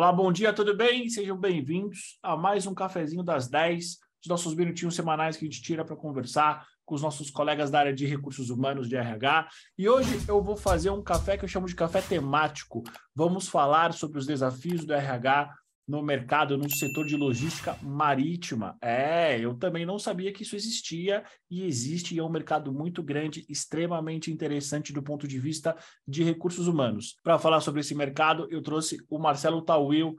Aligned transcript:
Olá, 0.00 0.10
bom 0.10 0.32
dia, 0.32 0.50
tudo 0.50 0.74
bem? 0.74 1.10
Sejam 1.10 1.36
bem-vindos 1.36 2.18
a 2.22 2.34
mais 2.34 2.66
um 2.66 2.72
cafezinho 2.72 3.22
das 3.22 3.48
10, 3.48 3.98
os 4.22 4.28
nossos 4.28 4.54
minutinhos 4.54 4.94
semanais 4.94 5.36
que 5.36 5.44
a 5.44 5.46
gente 5.46 5.60
tira 5.60 5.84
para 5.84 5.94
conversar 5.94 6.66
com 6.86 6.94
os 6.94 7.02
nossos 7.02 7.30
colegas 7.30 7.70
da 7.70 7.80
área 7.80 7.92
de 7.92 8.06
recursos 8.06 8.48
humanos 8.48 8.88
de 8.88 8.96
RH. 8.96 9.50
E 9.76 9.86
hoje 9.90 10.18
eu 10.26 10.42
vou 10.42 10.56
fazer 10.56 10.88
um 10.88 11.02
café 11.02 11.36
que 11.36 11.44
eu 11.44 11.48
chamo 11.50 11.66
de 11.66 11.74
café 11.74 12.00
temático. 12.00 12.82
Vamos 13.14 13.46
falar 13.46 13.92
sobre 13.92 14.18
os 14.18 14.24
desafios 14.24 14.86
do 14.86 14.94
RH 14.94 15.54
no 15.90 16.04
mercado, 16.04 16.56
no 16.56 16.70
setor 16.70 17.04
de 17.04 17.16
logística 17.16 17.76
marítima. 17.82 18.78
É, 18.80 19.40
eu 19.40 19.56
também 19.56 19.84
não 19.84 19.98
sabia 19.98 20.32
que 20.32 20.44
isso 20.44 20.54
existia 20.54 21.24
e 21.50 21.64
existe, 21.64 22.14
e 22.14 22.20
é 22.20 22.22
um 22.22 22.28
mercado 22.28 22.72
muito 22.72 23.02
grande, 23.02 23.44
extremamente 23.48 24.30
interessante 24.30 24.92
do 24.92 25.02
ponto 25.02 25.26
de 25.26 25.36
vista 25.40 25.76
de 26.06 26.22
recursos 26.22 26.68
humanos. 26.68 27.16
Para 27.24 27.40
falar 27.40 27.60
sobre 27.60 27.80
esse 27.80 27.92
mercado, 27.92 28.46
eu 28.52 28.62
trouxe 28.62 29.04
o 29.10 29.18
Marcelo 29.18 29.62
Tawil. 29.62 30.14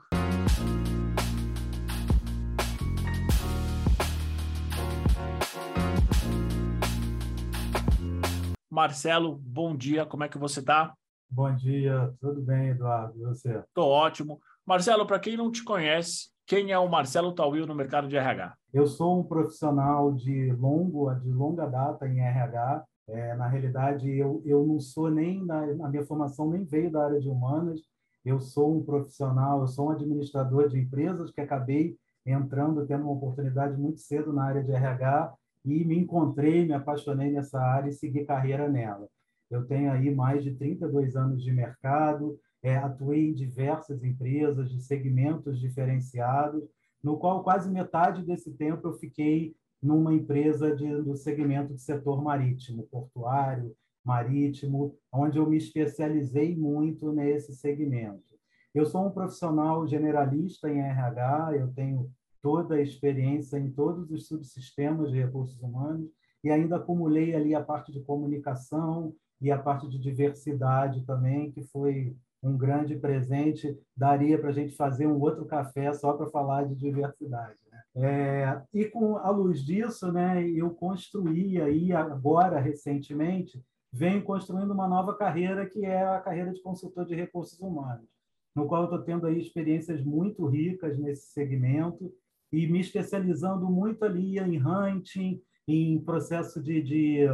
Marcelo, 8.69 9.38
bom 9.38 9.73
dia, 9.73 10.05
como 10.05 10.25
é 10.25 10.27
que 10.27 10.38
você 10.38 10.59
está? 10.59 10.94
Bom 11.30 11.55
dia, 11.55 12.13
tudo 12.19 12.41
bem, 12.41 12.72
Eduardo? 12.72 13.17
E 13.17 13.23
você? 13.23 13.59
Estou 13.59 13.88
ótimo. 13.88 14.41
Marcelo, 14.71 15.05
para 15.05 15.20
quem 15.20 15.35
não 15.35 15.52
te 15.52 15.66
conhece, 15.66 16.30
quem 16.48 16.71
é 16.71 16.80
o 16.80 16.88
Marcelo 16.88 17.35
Tawil 17.35 17.67
no 17.67 17.75
mercado 17.75 18.07
de 18.07 18.16
RH? 18.16 18.55
Eu 18.73 18.88
sou 18.88 19.20
um 19.20 19.23
profissional 19.25 20.13
de 20.13 20.49
longo, 20.53 21.13
de 21.16 21.30
longa 21.30 21.66
data 21.66 22.07
em 22.07 22.21
RH. 22.21 22.85
É, 23.09 23.35
na 23.35 23.49
realidade, 23.49 24.09
eu, 24.09 24.41
eu 24.45 24.66
não 24.66 24.80
sou 24.80 25.11
nem, 25.11 25.45
na, 25.45 25.63
a 25.63 25.89
minha 25.89 26.05
formação 26.05 26.49
nem 26.49 26.63
veio 26.63 26.89
da 26.89 27.03
área 27.03 27.20
de 27.20 27.27
humanas. 27.27 27.81
Eu 28.23 28.39
sou 28.39 28.77
um 28.77 28.81
profissional, 28.81 29.59
eu 29.59 29.67
sou 29.67 29.88
um 29.88 29.92
administrador 29.92 30.69
de 30.69 30.80
empresas 30.80 31.31
que 31.31 31.42
acabei 31.42 31.97
entrando, 32.25 32.88
tendo 32.88 33.03
uma 33.03 33.11
oportunidade 33.11 33.75
muito 33.75 33.99
cedo 33.99 34.31
na 34.31 34.45
área 34.45 34.64
de 34.64 34.72
RH 34.72 35.33
e 35.66 35.83
me 35.83 35.99
encontrei, 35.99 36.66
me 36.66 36.72
apaixonei 36.72 37.30
nessa 37.30 37.59
área 37.59 37.89
e 37.89 37.94
segui 37.94 38.23
carreira 38.23 38.69
nela. 38.69 39.05
Eu 39.49 39.67
tenho 39.67 39.92
aí 39.92 40.16
mais 40.16 40.42
de 40.42 40.53
32 40.53 41.17
anos 41.17 41.44
de 41.44 41.52
mercado, 41.52 42.39
é, 42.64 42.76
atuei 42.76 43.30
em 43.30 43.34
diversas 43.34 44.04
empresas 44.04 44.70
de 44.70 44.81
segmentos 44.81 45.59
diferenciados, 45.59 46.64
no 47.04 47.17
qual 47.17 47.44
quase 47.44 47.70
metade 47.70 48.23
desse 48.23 48.52
tempo 48.52 48.88
eu 48.88 48.94
fiquei 48.94 49.56
numa 49.81 50.14
empresa 50.14 50.76
de, 50.76 51.02
do 51.02 51.16
segmento 51.16 51.73
de 51.73 51.82
setor 51.82 52.22
marítimo, 52.22 52.84
portuário, 52.84 53.76
marítimo, 54.06 54.95
onde 55.12 55.39
eu 55.39 55.50
me 55.50 55.58
especializei 55.58 56.56
muito 56.56 57.12
nesse 57.12 57.54
segmento. 57.54 58.39
Eu 58.73 58.86
sou 58.86 59.08
um 59.08 59.12
profissional 59.12 59.86
generalista 59.88 60.70
em 60.70 60.80
RH, 60.80 61.58
eu 61.58 61.73
tenho 61.73 62.12
toda 62.42 62.76
a 62.76 62.82
experiência 62.82 63.58
em 63.58 63.72
todos 63.72 64.09
os 64.12 64.28
subsistemas 64.28 65.12
de 65.12 65.20
recursos 65.20 65.59
humanos 65.62 66.09
e 66.44 66.50
ainda 66.50 66.78
acumulei 66.78 67.36
ali 67.36 67.54
a 67.54 67.64
parte 67.64 67.92
de 67.92 68.02
comunicação 68.02 69.14
e 69.39 69.52
a 69.52 69.58
parte 69.58 69.89
de 69.89 70.00
diversidade 70.00 71.06
também, 71.06 71.52
que 71.52 71.64
foi 71.64 72.16
um 72.42 72.58
grande 72.58 72.95
presente. 72.95 73.78
Daria 73.95 74.39
para 74.39 74.50
a 74.50 74.53
gente 74.53 74.75
fazer 74.75 75.08
um 75.08 75.20
outro 75.20 75.45
café 75.45 75.94
só 75.94 76.14
para 76.14 76.30
falar 76.30 76.64
de 76.64 76.75
diversidade. 76.75 77.58
Né? 77.72 77.81
É, 77.95 78.61
e 78.73 78.86
com 78.86 79.17
a 79.17 79.30
luz 79.30 79.64
disso, 79.64 80.11
né, 80.11 80.48
eu 80.50 80.72
construí 80.72 81.61
aí 81.61 81.92
agora 81.92 82.59
recentemente 82.59 83.64
venho 83.92 84.23
construindo 84.23 84.72
uma 84.72 84.88
nova 84.88 85.16
carreira 85.16 85.66
que 85.66 85.86
é 85.86 86.02
a 86.02 86.22
carreira 86.22 86.53
de 86.53 86.61
consultor 86.61 87.06
de 87.06 87.14
recursos 87.14 87.59
humanos, 87.59 88.08
no 88.55 88.66
qual 88.66 88.86
estou 88.86 89.02
tendo 89.02 89.28
aí 89.28 89.38
experiências 89.38 90.02
muito 90.02 90.45
ricas 90.48 90.98
nesse 90.98 91.28
segmento 91.31 92.11
e 92.52 92.67
me 92.67 92.80
especializando 92.80 93.70
muito 93.70 94.04
ali 94.05 94.39
em 94.39 94.61
hunting, 94.65 95.42
em 95.67 95.99
processo 95.99 96.61
de, 96.61 96.82
de 96.82 97.27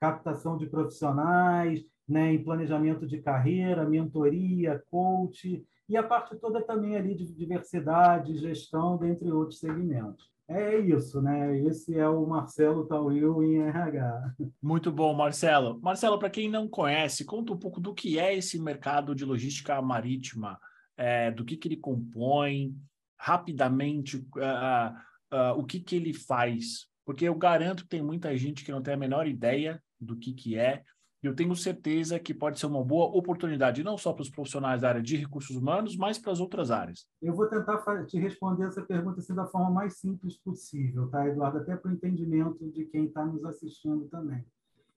captação 0.00 0.56
de 0.56 0.66
profissionais, 0.66 1.84
né, 2.08 2.32
em 2.34 2.42
planejamento 2.42 3.06
de 3.06 3.20
carreira, 3.20 3.88
mentoria, 3.88 4.82
coach, 4.90 5.64
e 5.88 5.96
a 5.96 6.02
parte 6.02 6.36
toda 6.36 6.62
também 6.62 6.96
ali 6.96 7.14
de 7.14 7.32
diversidade, 7.32 8.38
gestão, 8.38 8.96
dentre 8.96 9.30
outros 9.30 9.58
segmentos. 9.58 10.32
É 10.46 10.78
isso, 10.78 11.22
né? 11.22 11.58
Esse 11.60 11.98
é 11.98 12.06
o 12.06 12.26
Marcelo 12.26 12.86
Tauil 12.86 13.42
em 13.42 13.62
RH. 13.62 14.34
Muito 14.62 14.92
bom, 14.92 15.14
Marcelo. 15.14 15.80
Marcelo, 15.80 16.18
para 16.18 16.28
quem 16.28 16.50
não 16.50 16.68
conhece, 16.68 17.24
conta 17.24 17.52
um 17.52 17.58
pouco 17.58 17.80
do 17.80 17.94
que 17.94 18.18
é 18.18 18.36
esse 18.36 18.60
mercado 18.60 19.14
de 19.14 19.24
logística 19.24 19.80
marítima, 19.80 20.58
é, 20.98 21.30
do 21.30 21.44
que, 21.44 21.56
que 21.56 21.68
ele 21.68 21.78
compõe, 21.78 22.74
rapidamente, 23.18 24.18
uh, 24.18 25.34
uh, 25.34 25.58
o 25.58 25.64
que, 25.64 25.80
que 25.80 25.96
ele 25.96 26.12
faz. 26.12 26.88
Porque 27.06 27.24
eu 27.26 27.34
garanto 27.34 27.84
que 27.84 27.88
tem 27.88 28.02
muita 28.02 28.36
gente 28.36 28.64
que 28.64 28.72
não 28.72 28.82
tem 28.82 28.94
a 28.94 28.98
menor 28.98 29.26
ideia 29.26 29.82
do 29.98 30.14
que, 30.14 30.34
que 30.34 30.58
é, 30.58 30.82
eu 31.26 31.34
tenho 31.34 31.54
certeza 31.54 32.18
que 32.18 32.34
pode 32.34 32.58
ser 32.58 32.66
uma 32.66 32.82
boa 32.82 33.06
oportunidade, 33.06 33.82
não 33.82 33.96
só 33.96 34.12
para 34.12 34.22
os 34.22 34.30
profissionais 34.30 34.80
da 34.80 34.88
área 34.88 35.02
de 35.02 35.16
recursos 35.16 35.56
humanos, 35.56 35.96
mas 35.96 36.18
para 36.18 36.32
as 36.32 36.40
outras 36.40 36.70
áreas. 36.70 37.06
Eu 37.22 37.34
vou 37.34 37.46
tentar 37.46 37.78
te 38.06 38.18
responder 38.18 38.66
essa 38.66 38.82
pergunta 38.82 39.20
assim, 39.20 39.34
da 39.34 39.46
forma 39.46 39.70
mais 39.70 39.96
simples 39.98 40.36
possível, 40.36 41.08
tá, 41.08 41.26
Eduardo? 41.26 41.58
Até 41.58 41.76
para 41.76 41.90
o 41.90 41.94
entendimento 41.94 42.70
de 42.70 42.84
quem 42.86 43.06
está 43.06 43.24
nos 43.24 43.44
assistindo 43.44 44.06
também. 44.08 44.44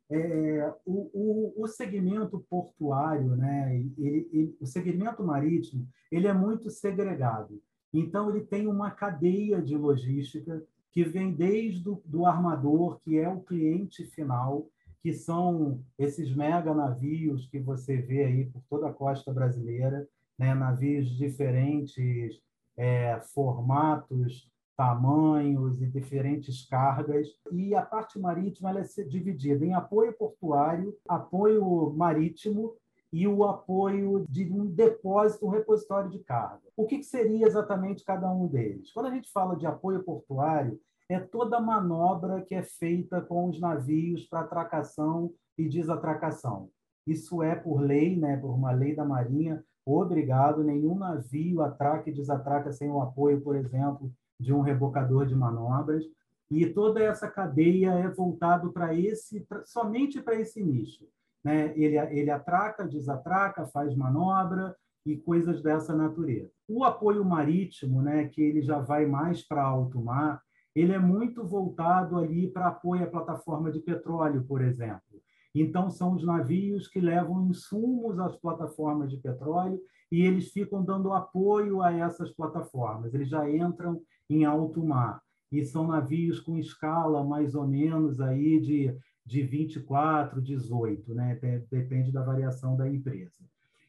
É, 0.10 0.74
o, 0.86 1.10
o, 1.14 1.64
o, 1.64 1.68
segmento 1.68 2.40
portuário, 2.50 3.36
né, 3.36 3.76
ele, 3.98 4.30
ele, 4.32 4.58
o 4.60 4.66
segmento 4.66 5.22
marítimo, 5.22 5.86
ele 6.10 6.28
é 6.28 6.34
muito 6.34 6.70
segregado. 6.70 7.62
Então, 7.94 8.30
ele 8.30 8.46
tem 8.46 8.68
uma 8.68 8.90
cadeia 8.92 9.62
de 9.62 9.76
logística 9.76 10.64
que 10.92 11.04
vem 11.04 11.34
desde 11.34 11.90
o 11.90 12.02
do 12.06 12.26
armador, 12.26 13.00
que 13.02 13.18
é 13.18 13.28
o 13.28 13.42
cliente 13.42 14.06
final, 14.06 14.70
que 15.08 15.14
são 15.14 15.80
esses 15.98 16.36
mega 16.36 16.74
navios 16.74 17.48
que 17.48 17.60
você 17.60 17.96
vê 17.96 18.26
aí 18.26 18.46
por 18.46 18.62
toda 18.70 18.90
a 18.90 18.94
costa 18.94 19.32
brasileira, 19.32 20.06
né? 20.38 20.54
navios 20.54 21.08
diferentes 21.16 22.42
é, 22.76 23.18
formatos, 23.34 24.52
tamanhos 24.76 25.82
e 25.82 25.88
diferentes 25.88 26.68
cargas. 26.68 27.30
E 27.54 27.74
a 27.74 27.82
parte 27.82 28.20
marítima 28.20 28.70
ela 28.70 28.82
é 28.82 29.04
dividida 29.04 29.66
em 29.66 29.74
apoio 29.74 30.12
portuário, 30.12 30.94
apoio 31.08 31.94
marítimo 31.96 32.76
e 33.10 33.26
o 33.30 33.46
apoio 33.46 34.26
de 34.28 34.52
um 34.52 34.66
depósito, 34.66 35.46
um 35.46 35.52
repositório 35.52 36.10
de 36.10 36.20
carga. 36.20 36.68
O 36.76 36.86
que 36.86 37.02
seria 37.02 37.48
exatamente 37.48 38.04
cada 38.04 38.30
um 38.30 38.46
deles? 38.46 38.92
Quando 38.92 39.06
a 39.06 39.12
gente 39.12 39.32
fala 39.32 39.56
de 39.56 39.66
apoio 39.66 40.04
portuário, 40.04 40.78
é 41.10 41.20
toda 41.20 41.58
a 41.58 41.62
manobra 41.62 42.42
que 42.42 42.54
é 42.54 42.64
feita 42.64 43.22
com 43.22 43.50
os 43.50 43.60
navios 43.60 44.26
para 44.26 44.42
atracação 44.42 45.32
e 45.58 45.68
desatracação. 45.68 46.70
Isso 47.06 47.42
é 47.42 47.56
por 47.56 47.80
lei, 47.80 48.18
né, 48.18 48.38
por 48.38 48.54
uma 48.54 48.72
lei 48.72 48.94
da 48.94 49.06
Marinha, 49.06 49.64
obrigado, 49.86 50.64
nenhum 50.64 50.96
navio 50.96 51.62
atraca 51.62 52.10
e 52.10 52.14
desatraca 52.14 52.72
sem 52.74 52.90
o 52.90 53.02
apoio, 53.02 53.42
por 53.42 53.56
exemplo, 53.56 54.12
de 54.40 54.54
um 54.54 54.62
rebocador 54.62 55.26
de 55.26 55.34
manobras. 55.34 56.04
E 56.52 56.66
toda 56.66 57.02
essa 57.02 57.30
cadeia 57.30 57.92
é 57.92 58.10
voltado 58.10 58.72
para 58.72 58.94
esse, 58.94 59.42
pra, 59.42 59.66
somente 59.66 60.22
para 60.22 60.36
esse 60.36 60.62
nicho. 60.62 61.06
Né? 61.44 61.74
Ele, 61.78 61.98
ele 61.98 62.30
atraca, 62.30 62.88
desatraca, 62.88 63.66
faz 63.68 63.96
manobra 63.96 64.76
e 65.06 65.16
coisas 65.18 65.62
dessa 65.62 65.96
natureza. 65.96 66.52
O 66.68 66.84
apoio 66.84 67.24
marítimo, 67.24 68.02
né, 68.02 68.28
que 68.28 68.42
ele 68.42 68.62
já 68.62 68.80
vai 68.80 69.06
mais 69.06 69.46
para 69.46 69.64
alto 69.64 70.02
mar, 70.02 70.42
ele 70.80 70.94
é 70.94 71.00
muito 71.00 71.44
voltado 71.44 72.18
ali 72.18 72.48
para 72.48 72.68
apoio 72.68 73.04
à 73.04 73.08
plataforma 73.08 73.72
de 73.72 73.80
petróleo, 73.80 74.44
por 74.44 74.62
exemplo. 74.62 75.22
Então, 75.54 75.90
são 75.90 76.14
os 76.14 76.24
navios 76.24 76.88
que 76.88 77.00
levam 77.00 77.48
insumos 77.48 78.20
às 78.20 78.36
plataformas 78.36 79.10
de 79.10 79.18
petróleo 79.18 79.82
e 80.12 80.22
eles 80.22 80.52
ficam 80.52 80.84
dando 80.84 81.12
apoio 81.12 81.82
a 81.82 81.92
essas 81.92 82.32
plataformas. 82.32 83.14
Eles 83.14 83.28
já 83.28 83.50
entram 83.50 84.02
em 84.30 84.46
alto 84.46 84.86
mar. 84.86 85.22
E 85.52 85.66
são 85.66 85.88
navios 85.88 86.40
com 86.40 86.58
escala 86.58 87.24
mais 87.24 87.56
ou 87.56 87.66
menos 87.66 88.22
aí 88.22 88.60
de, 88.60 88.96
de 89.26 89.42
24, 89.42 90.42
18, 90.42 91.14
né? 91.16 91.40
depende 91.72 92.12
da 92.12 92.22
variação 92.22 92.76
da 92.76 92.88
empresa. 92.88 93.44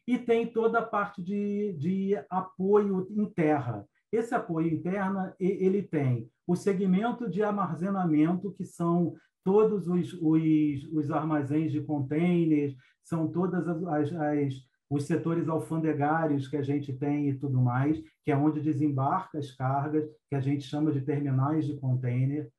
E 0.07 0.17
tem 0.17 0.47
toda 0.47 0.79
a 0.79 0.87
parte 0.87 1.23
de, 1.23 1.75
de 1.75 2.15
apoio 2.31 3.07
em 3.11 3.27
terra. 3.27 3.87
Esse 4.13 4.35
apoio 4.35 4.69
interno 4.69 5.33
ele 5.39 5.83
tem 5.83 6.31
o 6.47 6.57
segmento 6.57 7.29
de 7.29 7.43
armazenamento, 7.43 8.53
que 8.53 8.65
são 8.65 9.15
todos 9.45 9.87
os, 9.87 10.13
os, 10.15 10.85
os 10.93 11.11
armazéns 11.11 11.73
de 11.73 11.83
containers, 11.83 12.75
são 13.05 13.29
todas 13.29 13.67
as, 13.69 13.83
as, 13.85 14.13
as, 14.13 14.55
os 14.91 15.05
setores 15.05 15.49
alfandegários 15.49 16.49
que 16.49 16.57
a 16.57 16.63
gente 16.63 16.93
tem 16.93 17.29
e 17.29 17.35
tudo 17.35 17.61
mais, 17.61 18.03
que 18.25 18.31
é 18.31 18.37
onde 18.37 18.61
desembarca 18.61 19.39
as 19.39 19.51
cargas, 19.51 20.09
que 20.29 20.35
a 20.35 20.41
gente 20.41 20.65
chama 20.65 20.91
de 20.91 21.03
terminais 21.03 21.67
de 21.67 21.77
container. 21.77 22.51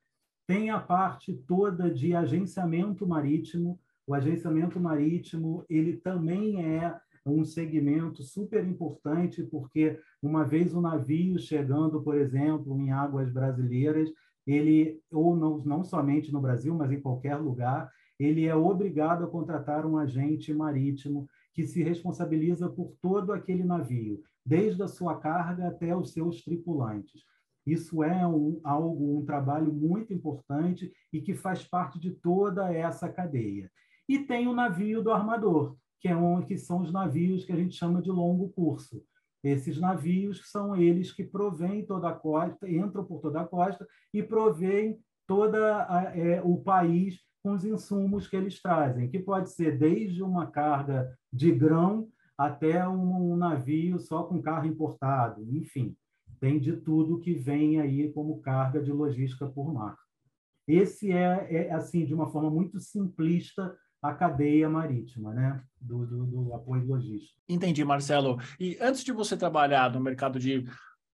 Tem 0.46 0.70
a 0.70 0.80
parte 0.80 1.32
toda 1.32 1.90
de 1.90 2.14
agenciamento 2.14 3.06
marítimo. 3.06 3.78
O 4.06 4.14
agenciamento 4.14 4.80
marítimo 4.80 5.64
ele 5.68 5.96
também 5.96 6.64
é 6.64 6.96
um 7.24 7.44
segmento 7.44 8.22
super 8.22 8.66
importante, 8.66 9.42
porque 9.42 9.98
uma 10.22 10.44
vez 10.44 10.74
o 10.74 10.80
navio 10.80 11.38
chegando, 11.38 12.02
por 12.02 12.16
exemplo, 12.16 12.76
em 12.78 12.90
águas 12.90 13.30
brasileiras, 13.32 14.10
ele, 14.46 15.00
ou 15.10 15.36
não, 15.36 15.58
não 15.58 15.84
somente 15.84 16.32
no 16.32 16.40
Brasil, 16.40 16.74
mas 16.74 16.90
em 16.90 17.00
qualquer 17.00 17.36
lugar, 17.36 17.90
ele 18.18 18.46
é 18.46 18.54
obrigado 18.54 19.24
a 19.24 19.28
contratar 19.28 19.86
um 19.86 19.96
agente 19.96 20.52
marítimo 20.52 21.28
que 21.54 21.66
se 21.66 21.82
responsabiliza 21.82 22.68
por 22.68 22.94
todo 23.00 23.32
aquele 23.32 23.64
navio, 23.64 24.22
desde 24.44 24.82
a 24.82 24.88
sua 24.88 25.18
carga 25.18 25.68
até 25.68 25.94
os 25.96 26.12
seus 26.12 26.42
tripulantes. 26.42 27.22
Isso 27.66 28.02
é 28.02 28.26
um, 28.26 28.60
algo, 28.64 29.18
um 29.18 29.24
trabalho 29.24 29.72
muito 29.72 30.12
importante 30.12 30.92
e 31.12 31.20
que 31.20 31.34
faz 31.34 31.62
parte 31.62 31.98
de 31.98 32.10
toda 32.10 32.72
essa 32.72 33.08
cadeia. 33.08 33.70
E 34.08 34.18
tem 34.18 34.48
o 34.48 34.54
navio 34.54 35.02
do 35.02 35.12
armador, 35.12 35.76
que, 36.00 36.08
é 36.08 36.16
um, 36.16 36.42
que 36.42 36.56
são 36.56 36.80
os 36.80 36.92
navios 36.92 37.44
que 37.44 37.52
a 37.52 37.56
gente 37.56 37.76
chama 37.76 38.00
de 38.00 38.10
longo 38.10 38.48
curso. 38.50 39.02
Esses 39.42 39.78
navios 39.78 40.50
são 40.50 40.76
eles 40.76 41.12
que 41.12 41.24
provêm 41.24 41.84
toda 41.84 42.08
a 42.08 42.14
costa, 42.14 42.68
entram 42.68 43.04
por 43.04 43.20
toda 43.20 43.40
a 43.40 43.46
costa 43.46 43.86
e 44.12 44.22
provêm 44.22 44.98
todo 45.26 45.56
é, 45.56 46.42
o 46.42 46.58
país 46.58 47.20
com 47.42 47.52
os 47.52 47.64
insumos 47.64 48.26
que 48.26 48.36
eles 48.36 48.60
trazem, 48.60 49.08
que 49.08 49.18
pode 49.18 49.50
ser 49.50 49.78
desde 49.78 50.22
uma 50.22 50.46
carga 50.50 51.16
de 51.32 51.50
grão 51.52 52.08
até 52.36 52.86
um, 52.86 53.32
um 53.32 53.36
navio 53.36 53.98
só 53.98 54.24
com 54.24 54.42
carro 54.42 54.66
importado, 54.66 55.46
enfim, 55.56 55.96
tem 56.38 56.58
de 56.58 56.76
tudo 56.76 57.20
que 57.20 57.34
vem 57.34 57.80
aí 57.80 58.12
como 58.12 58.40
carga 58.40 58.82
de 58.82 58.90
logística 58.90 59.46
por 59.46 59.72
mar. 59.72 59.96
Esse 60.66 61.12
é, 61.12 61.66
é 61.68 61.72
assim, 61.72 62.04
de 62.04 62.14
uma 62.14 62.30
forma 62.30 62.50
muito 62.50 62.78
simplista, 62.80 63.76
a 64.02 64.14
cadeia 64.14 64.68
marítima, 64.68 65.32
né? 65.32 65.62
Do, 65.80 66.06
do, 66.06 66.26
do, 66.26 66.54
apoio 66.54 66.86
logístico. 66.86 67.38
Entendi, 67.48 67.84
Marcelo. 67.84 68.38
E 68.58 68.76
antes 68.80 69.04
de 69.04 69.12
você 69.12 69.36
trabalhar 69.36 69.92
no 69.92 70.00
mercado 70.00 70.38
de 70.38 70.64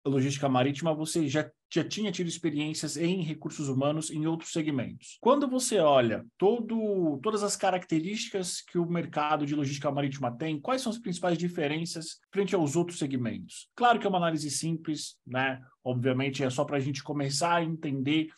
logística 0.06 0.50
marítima, 0.50 0.94
você 0.94 1.28
já, 1.28 1.50
já 1.72 1.84
tinha 1.84 2.12
tido 2.12 2.28
experiências 2.28 2.98
em 2.98 3.22
recursos 3.22 3.70
humanos 3.70 4.10
em 4.10 4.26
outros 4.26 4.52
segmentos. 4.52 5.18
Quando 5.22 5.48
você 5.48 5.80
olha 5.80 6.26
todo, 6.38 7.20
todas 7.22 7.44
as 7.44 7.56
características 7.56 8.62
que 8.62 8.80
o 8.80 8.86
mercado 8.86 9.46
de 9.46 9.56
logística 9.56 9.92
marítima 9.92 10.36
tem, 10.36 10.60
quais 10.60 10.82
são 10.82 10.92
as 10.92 10.98
principais 10.98 11.38
diferenças 11.38 12.20
frente 12.32 12.56
aos 12.56 12.76
outros 12.76 12.98
segmentos? 12.98 13.70
Claro 13.76 14.00
que 14.00 14.08
é 14.08 14.10
uma 14.10 14.18
análise 14.18 14.50
simples, 14.50 15.18
né? 15.26 15.62
Obviamente 15.84 16.44
é 16.44 16.50
só 16.50 16.66
para 16.66 16.78
a 16.78 16.82
gente 16.82 17.04
começar 17.04 17.56
a 17.56 17.64
entender 17.64 18.30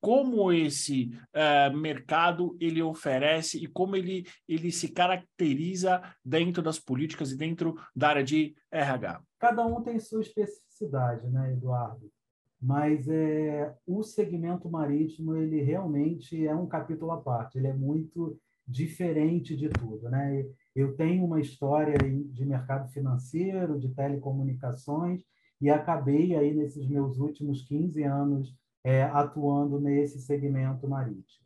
como 0.00 0.52
esse 0.52 1.10
uh, 1.34 1.76
mercado 1.76 2.56
ele 2.60 2.82
oferece 2.82 3.62
e 3.62 3.66
como 3.66 3.96
ele, 3.96 4.26
ele 4.48 4.72
se 4.72 4.88
caracteriza 4.88 6.02
dentro 6.24 6.62
das 6.62 6.78
políticas 6.78 7.30
e 7.30 7.36
dentro 7.36 7.76
da 7.94 8.08
área 8.08 8.24
de 8.24 8.54
RH. 8.70 9.22
Cada 9.38 9.66
um 9.66 9.82
tem 9.82 9.98
sua 9.98 10.22
especificidade, 10.22 11.28
né, 11.28 11.52
Eduardo? 11.52 12.10
Mas 12.60 13.08
é, 13.08 13.74
o 13.86 14.02
segmento 14.02 14.70
marítimo 14.70 15.34
ele 15.34 15.62
realmente 15.62 16.46
é 16.46 16.54
um 16.54 16.66
capítulo 16.66 17.12
à 17.12 17.20
parte. 17.20 17.56
Ele 17.56 17.68
é 17.68 17.72
muito 17.72 18.38
diferente 18.66 19.56
de 19.56 19.68
tudo, 19.68 20.08
né? 20.10 20.44
Eu 20.76 20.94
tenho 20.94 21.24
uma 21.24 21.40
história 21.40 21.96
de 21.98 22.44
mercado 22.44 22.88
financeiro, 22.92 23.78
de 23.78 23.88
telecomunicações 23.88 25.22
e 25.60 25.68
acabei 25.68 26.36
aí 26.36 26.54
nesses 26.54 26.86
meus 26.86 27.18
últimos 27.18 27.62
15 27.62 28.02
anos 28.04 28.54
é, 28.84 29.02
atuando 29.04 29.78
nesse 29.80 30.20
segmento 30.20 30.88
marítimo. 30.88 31.44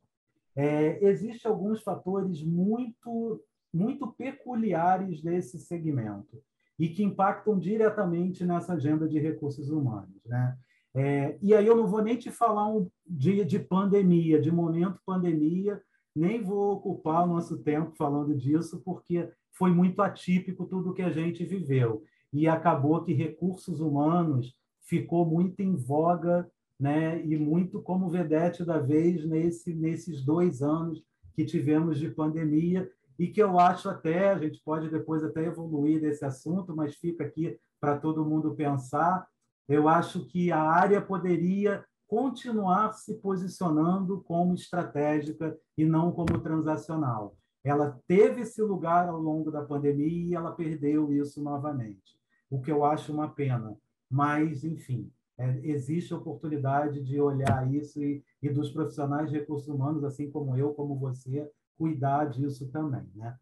É, 0.57 1.05
Existem 1.05 1.51
alguns 1.51 1.83
fatores 1.83 2.43
muito, 2.43 3.43
muito 3.73 4.07
peculiares 4.13 5.21
desse 5.23 5.59
segmento 5.59 6.41
e 6.79 6.89
que 6.89 7.03
impactam 7.03 7.59
diretamente 7.59 8.45
nessa 8.45 8.75
agenda 8.75 9.09
de 9.09 9.19
recursos 9.19 9.69
humanos. 9.71 10.25
Né? 10.25 10.57
É, 10.95 11.39
e 11.43 11.55
aí 11.55 11.67
eu 11.67 11.77
não 11.77 11.87
vou 11.87 12.03
nem 12.03 12.17
te 12.17 12.31
falar 12.31 12.69
um 12.69 12.89
dia 13.07 13.45
de 13.45 13.59
pandemia, 13.59 14.41
de 14.41 14.51
momento 14.51 15.01
pandemia, 15.05 15.81
nem 16.15 16.43
vou 16.43 16.73
ocupar 16.75 17.25
o 17.25 17.27
nosso 17.27 17.59
tempo 17.59 17.97
falando 17.97 18.37
disso, 18.37 18.81
porque 18.85 19.29
foi 19.51 19.73
muito 19.73 20.01
atípico 20.01 20.67
tudo 20.67 20.95
que 20.95 21.03
a 21.03 21.11
gente 21.11 21.45
viveu. 21.45 22.05
E 22.33 22.47
acabou 22.47 23.03
que 23.03 23.13
recursos 23.13 23.81
humanos 23.81 24.57
ficou 24.81 25.27
muito 25.27 25.61
em 25.61 25.75
voga 25.75 26.49
né? 26.85 27.25
e 27.25 27.35
muito 27.35 27.81
como 27.81 28.11
vedete 28.11 28.63
da 28.63 28.79
vez 28.79 29.25
nesse, 29.25 29.73
nesses 29.73 30.23
dois 30.23 30.61
anos 30.61 31.03
que 31.35 31.43
tivemos 31.43 31.99
de 31.99 32.11
pandemia 32.11 32.87
e 33.19 33.27
que 33.27 33.43
eu 33.43 33.59
acho 33.59 33.89
até, 33.89 34.29
a 34.29 34.39
gente 34.39 34.61
pode 34.63 34.91
depois 34.91 35.25
até 35.25 35.47
evoluir 35.47 36.03
desse 36.03 36.27
assunto, 36.27 36.77
mas 36.77 36.95
fica 36.95 37.25
aqui 37.25 37.59
para 37.81 37.97
todo 37.97 38.27
mundo 38.27 38.55
pensar, 38.55 39.27
eu 39.67 39.89
acho 39.89 40.27
que 40.27 40.53
a 40.53 40.61
área 40.61 41.01
poderia 41.01 41.83
continuar 42.07 42.93
se 42.93 43.15
posicionando 43.15 44.21
como 44.21 44.53
estratégica 44.53 45.57
e 45.79 45.87
não 45.87 46.13
como 46.13 46.39
transacional. 46.41 47.35
Ela 47.65 47.99
teve 48.07 48.43
esse 48.43 48.61
lugar 48.61 49.09
ao 49.09 49.19
longo 49.19 49.51
da 49.51 49.63
pandemia 49.63 50.33
e 50.33 50.35
ela 50.35 50.53
perdeu 50.53 51.11
isso 51.15 51.43
novamente, 51.43 52.21
o 52.51 52.61
que 52.61 52.71
eu 52.71 52.85
acho 52.85 53.11
uma 53.11 53.31
pena. 53.31 53.75
Mas, 54.11 54.65
enfim, 54.65 55.11
é, 55.39 55.61
existe 55.63 56.15
oportunidade 56.15 57.03
de 57.03 57.21
olhar 57.21 57.73
isso 57.73 58.03
e, 58.03 58.23
e 58.43 58.49
dos 58.49 58.71
profissionais 58.71 59.31
de 59.31 59.39
recursos 59.39 59.69
humanos, 59.69 60.05
assim 60.05 60.31
como 60.31 60.57
eu, 60.57 60.73
como 60.75 60.97
você, 60.99 61.51
cuidar 61.77 62.27
disso 62.27 62.71
também, 62.71 63.07
né? 63.15 63.37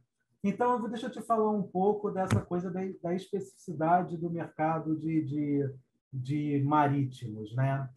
Então, 0.44 0.88
deixa 0.88 1.06
eu 1.06 1.10
te 1.10 1.22
falar 1.22 1.50
um 1.50 1.62
pouco 1.62 2.10
dessa 2.10 2.40
coisa 2.40 2.70
da, 2.70 2.80
da 3.02 3.14
especificidade 3.14 4.16
do 4.16 4.28
mercado 4.28 4.96
de, 4.96 5.22
de, 5.22 5.74
de 6.12 6.62
marítimos, 6.64 7.54
né? 7.54 7.88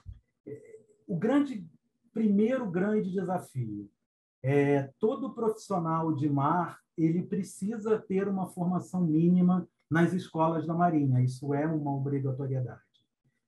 O 1.07 1.17
grande, 1.17 1.67
primeiro 2.13 2.69
grande 2.69 3.11
desafio 3.11 3.89
é 4.43 4.91
todo 4.99 5.33
profissional 5.33 6.13
de 6.13 6.29
mar 6.29 6.79
ele 6.97 7.23
precisa 7.23 7.99
ter 7.99 8.27
uma 8.27 8.47
formação 8.47 9.01
mínima 9.01 9.67
nas 9.89 10.13
escolas 10.13 10.65
da 10.65 10.73
Marinha. 10.73 11.21
Isso 11.21 11.53
é 11.53 11.65
uma 11.67 11.93
obrigatoriedade. 11.93 12.84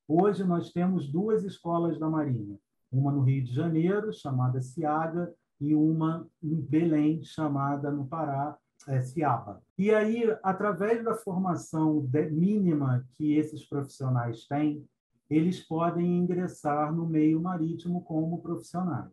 Hoje 0.09 0.45
nós 0.45 0.71
temos 0.71 1.11
duas 1.11 1.43
escolas 1.43 1.99
da 1.99 2.09
Marinha, 2.09 2.57
uma 2.89 3.11
no 3.11 3.23
Rio 3.23 3.43
de 3.43 3.53
Janeiro, 3.53 4.13
chamada 4.13 4.61
Ciaga, 4.61 5.33
e 5.59 5.75
uma 5.75 6.25
em 6.41 6.55
Belém, 6.55 7.21
chamada 7.25 7.91
no 7.91 8.07
Pará, 8.07 8.57
é, 8.87 9.01
Ciaba. 9.01 9.61
E 9.77 9.93
aí, 9.93 10.23
através 10.41 11.03
da 11.03 11.13
formação 11.13 11.99
de, 12.05 12.29
mínima 12.29 13.05
que 13.15 13.35
esses 13.35 13.67
profissionais 13.67 14.47
têm, 14.47 14.87
eles 15.29 15.59
podem 15.67 16.19
ingressar 16.19 16.95
no 16.95 17.05
meio 17.05 17.41
marítimo 17.41 18.01
como 18.01 18.41
profissionais. 18.41 19.11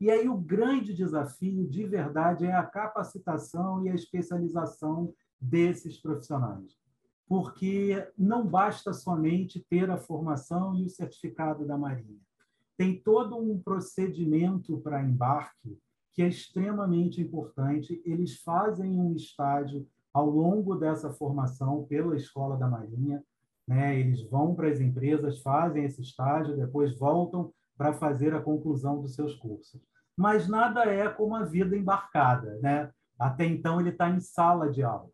E 0.00 0.10
aí 0.10 0.28
o 0.28 0.36
grande 0.36 0.92
desafio, 0.92 1.68
de 1.68 1.86
verdade, 1.86 2.46
é 2.46 2.52
a 2.52 2.66
capacitação 2.66 3.86
e 3.86 3.90
a 3.90 3.94
especialização 3.94 5.14
desses 5.40 6.02
profissionais 6.02 6.76
porque 7.28 8.06
não 8.16 8.46
basta 8.46 8.92
somente 8.92 9.64
ter 9.68 9.90
a 9.90 9.98
formação 9.98 10.74
e 10.76 10.84
o 10.84 10.90
certificado 10.90 11.66
da 11.66 11.76
Marinha. 11.76 12.20
Tem 12.76 13.00
todo 13.00 13.36
um 13.36 13.60
procedimento 13.60 14.78
para 14.78 15.02
embarque 15.02 15.78
que 16.12 16.22
é 16.22 16.28
extremamente 16.28 17.20
importante. 17.20 18.00
Eles 18.04 18.40
fazem 18.42 18.98
um 18.98 19.14
estágio 19.14 19.86
ao 20.14 20.30
longo 20.30 20.74
dessa 20.74 21.12
formação 21.12 21.84
pela 21.84 22.16
Escola 22.16 22.56
da 22.56 22.66
Marinha. 22.66 23.22
Né? 23.68 24.00
Eles 24.00 24.22
vão 24.30 24.54
para 24.54 24.68
as 24.68 24.80
empresas, 24.80 25.42
fazem 25.42 25.84
esse 25.84 26.00
estágio, 26.00 26.56
depois 26.56 26.98
voltam 26.98 27.52
para 27.76 27.92
fazer 27.92 28.34
a 28.34 28.40
conclusão 28.40 29.00
dos 29.02 29.14
seus 29.14 29.34
cursos. 29.34 29.78
Mas 30.16 30.48
nada 30.48 30.84
é 30.84 31.06
como 31.08 31.34
a 31.34 31.44
vida 31.44 31.76
embarcada. 31.76 32.58
Né? 32.62 32.90
Até 33.18 33.44
então, 33.44 33.78
ele 33.78 33.90
está 33.90 34.08
em 34.08 34.20
sala 34.20 34.70
de 34.70 34.82
aula. 34.82 35.10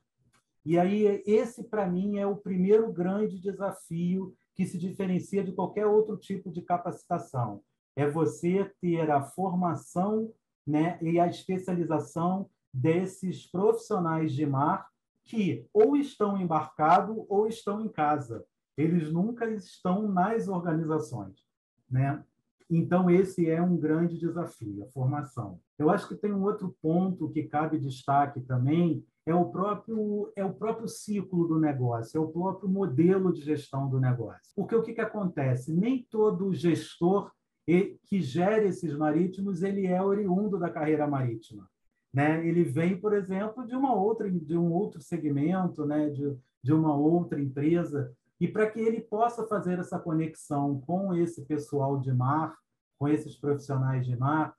E 0.64 0.78
aí, 0.78 1.22
esse, 1.26 1.64
para 1.64 1.86
mim, 1.86 2.18
é 2.18 2.26
o 2.26 2.36
primeiro 2.36 2.92
grande 2.92 3.38
desafio 3.38 4.34
que 4.54 4.64
se 4.64 4.78
diferencia 4.78 5.42
de 5.42 5.52
qualquer 5.52 5.86
outro 5.86 6.16
tipo 6.16 6.50
de 6.50 6.62
capacitação. 6.62 7.62
É 7.96 8.08
você 8.08 8.70
ter 8.80 9.10
a 9.10 9.22
formação 9.22 10.32
né, 10.66 10.98
e 11.02 11.18
a 11.18 11.26
especialização 11.26 12.48
desses 12.72 13.46
profissionais 13.50 14.32
de 14.32 14.46
mar 14.46 14.88
que 15.24 15.66
ou 15.72 15.96
estão 15.96 16.40
embarcados 16.40 17.24
ou 17.28 17.46
estão 17.46 17.80
em 17.80 17.88
casa. 17.88 18.44
Eles 18.76 19.12
nunca 19.12 19.50
estão 19.50 20.08
nas 20.08 20.48
organizações. 20.48 21.44
Né? 21.90 22.22
Então, 22.70 23.10
esse 23.10 23.50
é 23.50 23.60
um 23.60 23.76
grande 23.76 24.18
desafio, 24.18 24.82
a 24.82 24.86
formação. 24.86 25.60
Eu 25.78 25.90
acho 25.90 26.08
que 26.08 26.14
tem 26.14 26.32
um 26.32 26.42
outro 26.42 26.74
ponto 26.80 27.28
que 27.30 27.42
cabe 27.42 27.78
destaque 27.78 28.40
também, 28.40 29.04
é 29.24 29.34
o 29.34 29.46
próprio 29.50 30.32
é 30.34 30.44
o 30.44 30.52
próprio 30.52 30.88
ciclo 30.88 31.46
do 31.46 31.58
negócio, 31.58 32.18
é 32.18 32.20
o 32.20 32.28
próprio 32.28 32.68
modelo 32.68 33.32
de 33.32 33.40
gestão 33.40 33.88
do 33.88 34.00
negócio. 34.00 34.52
Porque 34.56 34.74
o 34.74 34.82
que, 34.82 34.94
que 34.94 35.00
acontece? 35.00 35.72
Nem 35.72 36.06
todo 36.10 36.52
gestor 36.52 37.30
que 37.66 38.20
gere 38.20 38.66
esses 38.66 38.96
marítimos 38.96 39.62
ele 39.62 39.86
é 39.86 40.02
oriundo 40.02 40.58
da 40.58 40.68
carreira 40.68 41.06
marítima. 41.06 41.68
né? 42.12 42.46
Ele 42.46 42.64
vem, 42.64 43.00
por 43.00 43.14
exemplo, 43.14 43.64
de 43.64 43.74
uma 43.76 43.94
outra, 43.94 44.28
de 44.30 44.58
um 44.58 44.72
outro 44.72 45.00
segmento, 45.00 45.86
né? 45.86 46.10
De, 46.10 46.36
de 46.62 46.72
uma 46.72 46.94
outra 46.96 47.40
empresa 47.40 48.12
e 48.42 48.48
para 48.48 48.68
que 48.68 48.80
ele 48.80 49.00
possa 49.00 49.46
fazer 49.46 49.78
essa 49.78 50.00
conexão 50.00 50.80
com 50.80 51.14
esse 51.14 51.44
pessoal 51.44 52.00
de 52.00 52.12
mar, 52.12 52.56
com 52.98 53.06
esses 53.06 53.36
profissionais 53.36 54.04
de 54.04 54.16
mar, 54.16 54.52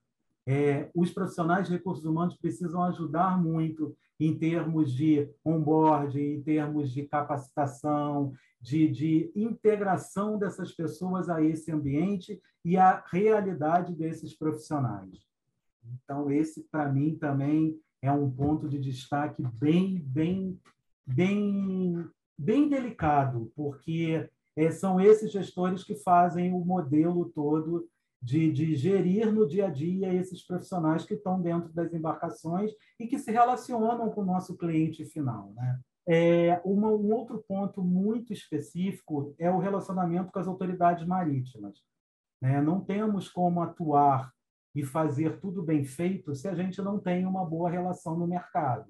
é, 0.47 0.89
os 0.95 1.11
profissionais 1.11 1.67
de 1.67 1.73
recursos 1.73 2.05
humanos 2.05 2.37
precisam 2.37 2.81
ajudar 2.83 3.37
muito 3.41 3.93
em 4.25 4.37
termos 4.37 4.93
de 4.93 5.29
onboarding, 5.43 6.35
em 6.35 6.41
termos 6.41 6.91
de 6.91 7.03
capacitação, 7.03 8.33
de, 8.61 8.87
de 8.87 9.31
integração 9.35 10.37
dessas 10.37 10.71
pessoas 10.71 11.29
a 11.29 11.43
esse 11.43 11.71
ambiente 11.71 12.41
e 12.63 12.77
à 12.77 13.03
realidade 13.11 13.93
desses 13.93 14.33
profissionais. 14.33 15.27
Então, 15.83 16.31
esse, 16.31 16.63
para 16.71 16.89
mim, 16.89 17.15
também 17.15 17.77
é 18.01 18.11
um 18.11 18.31
ponto 18.31 18.69
de 18.69 18.79
destaque 18.79 19.43
bem, 19.55 19.99
bem, 19.99 20.59
bem, 21.05 22.07
bem 22.37 22.69
delicado, 22.69 23.51
porque 23.55 24.29
é, 24.55 24.71
são 24.71 25.01
esses 25.01 25.31
gestores 25.31 25.83
que 25.83 25.95
fazem 25.95 26.53
o 26.53 26.59
modelo 26.59 27.29
todo 27.35 27.89
de, 28.23 28.49
de 28.53 28.73
gerir 28.73 29.29
no 29.33 29.45
dia 29.45 29.67
a 29.67 29.69
dia 29.69 30.13
esses 30.13 30.47
profissionais 30.47 31.05
que 31.05 31.13
estão 31.13 31.41
dentro 31.41 31.73
das 31.73 31.93
embarcações 31.93 32.71
e 32.97 33.05
que 33.05 33.19
se 33.19 33.31
relacionam 33.31 34.09
com 34.09 34.21
o 34.21 34.25
nosso 34.25 34.57
cliente 34.57 35.03
final. 35.03 35.51
Né? 35.53 35.79
É, 36.07 36.61
uma, 36.63 36.87
um 36.87 37.11
outro 37.11 37.43
ponto 37.45 37.83
muito 37.83 38.31
específico 38.31 39.35
é 39.37 39.51
o 39.51 39.59
relacionamento 39.59 40.31
com 40.31 40.39
as 40.39 40.47
autoridades 40.47 41.05
marítimas. 41.05 41.83
Né? 42.41 42.61
Não 42.61 42.79
temos 42.79 43.27
como 43.27 43.61
atuar 43.61 44.31
e 44.73 44.83
fazer 44.85 45.41
tudo 45.41 45.61
bem 45.61 45.83
feito 45.83 46.33
se 46.33 46.47
a 46.47 46.55
gente 46.55 46.81
não 46.81 46.99
tem 46.99 47.25
uma 47.25 47.45
boa 47.45 47.69
relação 47.69 48.17
no 48.17 48.25
mercado. 48.25 48.89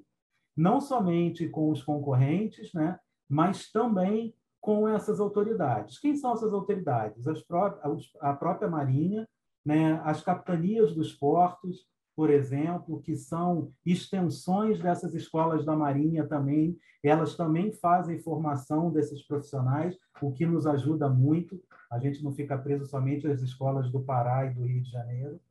Não 0.56 0.80
somente 0.80 1.50
com 1.50 1.72
os 1.72 1.82
concorrentes, 1.82 2.72
né? 2.72 3.00
mas 3.28 3.72
também 3.72 4.36
com 4.64 4.88
essas 4.88 5.20
autoridades. 5.20 6.00
Quem 6.00 6.16
são 6.16 6.32
essas 6.32 6.54
autoridades? 6.54 7.26
Pró 7.46 7.78
a 8.22 8.34
própria 8.34 8.70
Marinha, 8.70 9.28
né? 9.64 10.02
as 10.06 10.24
capitanias 10.24 10.96
dos 10.96 11.12
portos, 11.12 11.86
por 12.16 12.30
exemplo, 12.30 13.02
que 13.02 13.14
são 13.18 13.74
extensões 13.86 14.80
dessas 14.80 15.14
escolas 15.14 15.66
da 15.66 15.76
Marinha 15.76 16.26
também, 16.26 16.80
elas 17.04 17.36
também 17.36 17.74
fazem 17.74 18.22
formação 18.22 18.90
desses 18.90 19.22
profissionais, 19.28 19.98
o 20.22 20.32
que 20.32 20.46
nos 20.46 20.66
ajuda 20.66 21.10
muito. 21.10 21.62
A 21.92 22.00
gente 22.00 22.24
não 22.24 22.32
fica 22.32 22.58
preso 22.58 22.86
somente 22.86 23.28
às 23.28 23.42
escolas 23.42 23.92
do 23.92 24.00
Pará 24.00 24.46
e 24.46 24.54
do 24.54 24.64
Rio 24.66 24.82
de 24.82 24.90
Janeiro. 24.90 25.42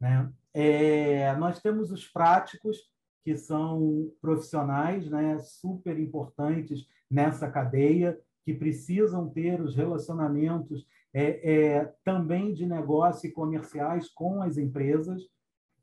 Né? 0.00 0.28
É, 0.52 1.36
nós 1.36 1.60
temos 1.60 1.92
os 1.92 2.04
práticos, 2.08 2.90
que 3.22 3.36
são 3.36 4.10
profissionais 4.20 5.08
né, 5.08 5.38
super 5.38 5.96
importantes 6.00 6.84
nessa 7.08 7.48
cadeia, 7.48 8.18
que 8.46 8.54
precisam 8.54 9.28
ter 9.28 9.60
os 9.60 9.74
relacionamentos 9.74 10.86
é, 11.12 11.52
é, 11.52 11.94
também 12.04 12.54
de 12.54 12.64
negócio 12.64 13.26
e 13.26 13.32
comerciais 13.32 14.08
com 14.08 14.40
as 14.40 14.56
empresas. 14.56 15.20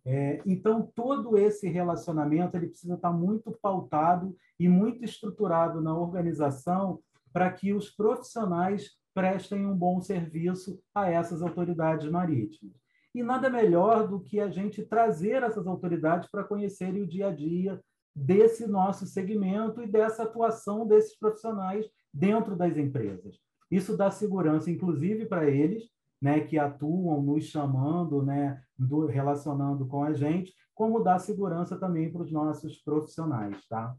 É, 0.06 0.42
então, 0.46 0.90
todo 0.96 1.38
esse 1.38 1.68
relacionamento 1.68 2.56
ele 2.56 2.68
precisa 2.68 2.94
estar 2.94 3.12
muito 3.12 3.52
pautado 3.62 4.34
e 4.58 4.70
muito 4.70 5.04
estruturado 5.04 5.82
na 5.82 5.94
organização 5.94 7.02
para 7.34 7.52
que 7.52 7.74
os 7.74 7.90
profissionais 7.90 8.92
prestem 9.14 9.66
um 9.66 9.76
bom 9.76 10.00
serviço 10.00 10.82
a 10.96 11.10
essas 11.10 11.42
autoridades 11.42 12.10
marítimas. 12.10 12.78
E 13.14 13.22
nada 13.22 13.50
melhor 13.50 14.08
do 14.08 14.22
que 14.22 14.40
a 14.40 14.50
gente 14.50 14.86
trazer 14.86 15.44
essas 15.44 15.68
autoridades 15.68 16.32
para 16.32 16.46
conhecerem 16.46 17.02
o 17.02 17.08
dia 17.08 17.28
a 17.28 17.32
dia 17.32 17.82
desse 18.16 18.66
nosso 18.66 19.06
segmento 19.06 19.82
e 19.82 19.88
dessa 19.88 20.24
atuação 20.24 20.88
desses 20.88 21.18
profissionais 21.18 21.86
dentro 22.14 22.56
das 22.56 22.78
empresas. 22.78 23.40
Isso 23.72 23.98
dá 23.98 24.12
segurança, 24.12 24.70
inclusive, 24.70 25.26
para 25.26 25.50
eles, 25.50 25.90
né, 26.22 26.42
que 26.42 26.60
atuam 26.60 27.22
nos 27.22 27.46
chamando, 27.46 28.22
né, 28.22 28.62
do, 28.78 29.08
relacionando 29.08 29.86
com 29.88 30.04
a 30.04 30.14
gente, 30.14 30.54
como 30.76 31.04
dá 31.04 31.18
segurança 31.20 31.78
também 31.78 32.12
para 32.12 32.22
os 32.22 32.32
nossos 32.32 32.78
profissionais. 32.82 33.68
Tá? 33.68 33.96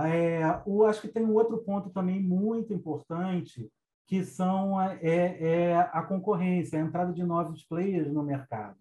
É, 0.00 0.42
eu 0.66 0.84
acho 0.84 1.00
que 1.00 1.08
tem 1.08 1.24
um 1.24 1.34
outro 1.34 1.58
ponto 1.58 1.90
também 1.90 2.20
muito 2.20 2.72
importante, 2.74 3.70
que 4.06 4.24
são 4.24 4.80
é, 4.80 4.98
é 5.02 5.76
a 5.76 6.02
concorrência, 6.02 6.78
a 6.78 6.82
entrada 6.82 7.12
de 7.12 7.24
novos 7.24 7.64
players 7.64 8.12
no 8.12 8.22
mercado. 8.22 8.76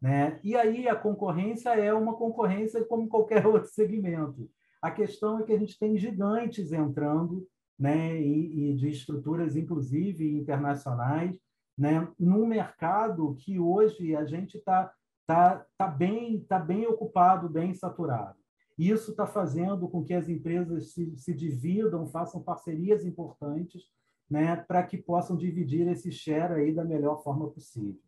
Né? 0.00 0.38
E 0.44 0.54
aí 0.54 0.86
a 0.86 0.94
concorrência 0.94 1.70
é 1.70 1.92
uma 1.92 2.14
concorrência 2.14 2.84
como 2.84 3.08
qualquer 3.08 3.44
outro 3.48 3.70
segmento. 3.70 4.48
A 4.80 4.90
questão 4.90 5.38
é 5.38 5.42
que 5.42 5.52
a 5.52 5.58
gente 5.58 5.78
tem 5.78 5.96
gigantes 5.96 6.72
entrando, 6.72 7.46
né, 7.78 8.20
e, 8.20 8.70
e 8.70 8.76
de 8.76 8.88
estruturas 8.88 9.56
inclusive 9.56 10.28
internacionais, 10.32 11.38
né, 11.76 12.08
num 12.18 12.46
mercado 12.46 13.34
que 13.34 13.58
hoje 13.58 14.14
a 14.14 14.24
gente 14.24 14.58
está 14.58 14.92
tá, 15.26 15.66
tá 15.76 15.88
bem 15.88 16.40
tá 16.40 16.58
bem 16.58 16.86
ocupado, 16.86 17.48
bem 17.48 17.74
saturado. 17.74 18.38
Isso 18.76 19.12
está 19.12 19.26
fazendo 19.26 19.88
com 19.88 20.04
que 20.04 20.12
as 20.12 20.28
empresas 20.28 20.92
se, 20.92 21.16
se 21.16 21.32
dividam, 21.32 22.06
façam 22.06 22.42
parcerias 22.42 23.04
importantes, 23.04 23.82
né, 24.28 24.56
para 24.56 24.82
que 24.82 24.98
possam 24.98 25.36
dividir 25.36 25.86
esse 25.88 26.10
share 26.10 26.54
aí 26.54 26.74
da 26.74 26.84
melhor 26.84 27.22
forma 27.22 27.48
possível. 27.50 28.00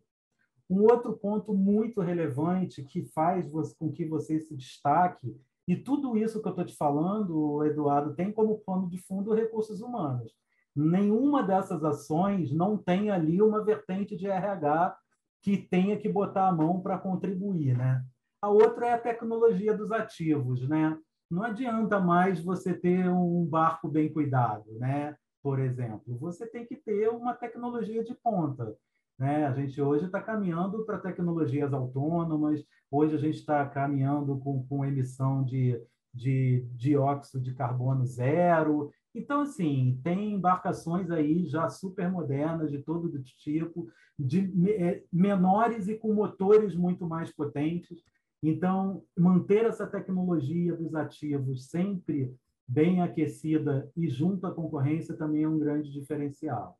Um 0.69 0.83
outro 0.83 1.17
ponto 1.17 1.55
muito 1.55 2.01
relevante 2.01 2.83
que 2.83 3.05
faz 3.05 3.49
com 3.75 3.93
que 3.93 4.05
você 4.05 4.41
se 4.41 4.57
destaque, 4.57 5.39
e 5.67 5.77
tudo 5.77 6.17
isso 6.17 6.41
que 6.41 6.47
eu 6.47 6.51
estou 6.51 6.65
te 6.65 6.77
falando, 6.77 7.65
Eduardo, 7.65 8.15
tem 8.15 8.31
como 8.31 8.59
plano 8.59 8.89
de 8.89 8.99
fundo 8.99 9.35
recursos 9.35 9.81
humanos. 9.81 10.33
Nenhuma 10.75 11.43
dessas 11.43 11.83
ações 11.83 12.53
não 12.53 12.77
tem 12.77 13.11
ali 13.11 13.43
uma 13.43 13.65
vertente 13.65 14.17
de 14.17 14.27
RH 14.27 14.97
que 15.43 15.57
tenha 15.57 15.97
que 15.97 16.09
botar 16.09 16.49
a 16.49 16.53
mão 16.53 16.81
para 16.81 16.99
contribuir, 16.99 17.77
né? 17.77 18.05
A 18.41 18.49
outra 18.49 18.89
é 18.89 18.93
a 18.93 18.99
tecnologia 18.99 19.77
dos 19.77 19.91
ativos, 19.91 20.69
né? 20.69 20.97
Não 21.31 21.43
adianta 21.43 21.99
mais 21.99 22.43
você 22.43 22.75
ter 22.75 23.09
um 23.09 23.45
barco 23.45 23.89
bem 23.89 24.13
cuidado, 24.13 24.73
né? 24.79 25.17
Por 25.43 25.59
exemplo, 25.59 26.17
você 26.19 26.47
tem 26.47 26.65
que 26.65 26.77
ter 26.77 27.09
uma 27.09 27.35
tecnologia 27.35 28.05
de 28.05 28.15
ponta. 28.15 28.77
Né? 29.19 29.47
A 29.47 29.53
gente 29.53 29.81
hoje 29.81 30.07
está 30.07 30.21
caminhando 30.21 30.85
para 30.85 30.99
tecnologias 30.99 31.73
autônomas, 31.73 32.65
hoje 32.91 33.15
a 33.15 33.19
gente 33.19 33.37
está 33.37 33.67
caminhando 33.67 34.39
com, 34.39 34.67
com 34.67 34.85
emissão 34.85 35.43
de, 35.43 35.81
de 36.13 36.67
dióxido 36.75 37.41
de 37.43 37.55
carbono 37.55 38.05
zero. 38.05 38.91
Então, 39.15 39.41
assim, 39.41 39.99
tem 40.05 40.35
embarcações 40.35 41.11
aí 41.11 41.47
já 41.47 41.69
super 41.71 42.11
modernas, 42.11 42.71
de 42.71 42.79
todo 42.83 43.23
tipo, 43.23 43.89
de 44.19 44.53
é, 44.71 45.03
menores 45.11 45.89
e 45.89 45.97
com 45.97 46.13
motores 46.13 46.75
muito 46.75 47.07
mais 47.07 47.33
potentes. 47.33 48.03
Então, 48.43 49.03
manter 49.17 49.65
essa 49.65 49.87
tecnologia 49.87 50.77
dos 50.77 50.95
ativos 50.95 51.71
sempre 51.71 52.35
bem 52.69 53.01
aquecida 53.01 53.91
e 53.97 54.09
junto 54.09 54.47
à 54.47 54.55
concorrência 54.55 55.17
também 55.17 55.45
é 55.45 55.49
um 55.49 55.59
grande 55.59 55.91
diferencial. 55.91 56.79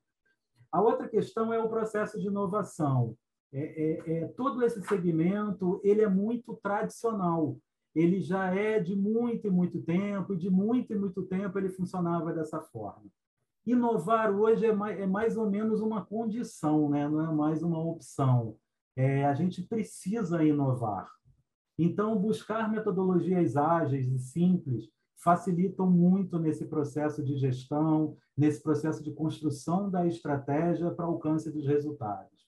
A 0.71 0.81
outra 0.81 1.09
questão 1.09 1.53
é 1.53 1.59
o 1.59 1.69
processo 1.69 2.21
de 2.21 2.27
inovação. 2.27 3.17
É, 3.53 3.61
é, 3.61 4.13
é, 4.13 4.29
todo 4.29 4.63
esse 4.65 4.83
segmento 4.83 5.81
ele 5.85 6.03
é 6.03 6.09
muito 6.09 6.55
tradicional. 6.63 7.57
Ele 7.95 8.21
já 8.21 8.55
é 8.55 8.79
de 8.79 8.95
muito 8.95 9.47
e 9.47 9.51
muito 9.51 9.81
tempo, 9.81 10.35
e 10.35 10.37
de 10.37 10.51
muito 10.51 10.93
e 10.93 10.99
muito 10.99 11.23
tempo 11.23 11.59
ele 11.59 11.71
funcionava 11.71 12.33
dessa 12.33 12.61
forma. 12.61 13.07
Inovar 13.65 14.31
hoje 14.31 14.67
é 14.67 14.73
mais, 14.73 15.01
é 15.01 15.07
mais 15.07 15.37
ou 15.37 15.51
menos 15.51 15.81
uma 15.81 16.05
condição, 16.05 16.91
né? 16.91 17.09
não 17.09 17.21
é 17.21 17.35
mais 17.35 17.63
uma 17.63 17.83
opção. 17.83 18.57
É, 18.95 19.25
a 19.25 19.35
gente 19.35 19.63
precisa 19.63 20.45
inovar. 20.45 21.11
Então, 21.79 22.19
buscar 22.19 22.71
metodologias 22.71 23.57
ágeis 23.57 24.09
e 24.09 24.19
simples 24.19 24.91
facilitam 25.17 25.91
muito 25.91 26.39
nesse 26.39 26.67
processo 26.67 27.23
de 27.25 27.37
gestão, 27.37 28.17
nesse 28.37 28.63
processo 28.63 29.03
de 29.03 29.13
construção 29.13 29.91
da 29.91 30.07
estratégia 30.07 30.91
para 30.91 31.07
alcance 31.07 31.51
dos 31.51 31.67
resultados. 31.67 32.47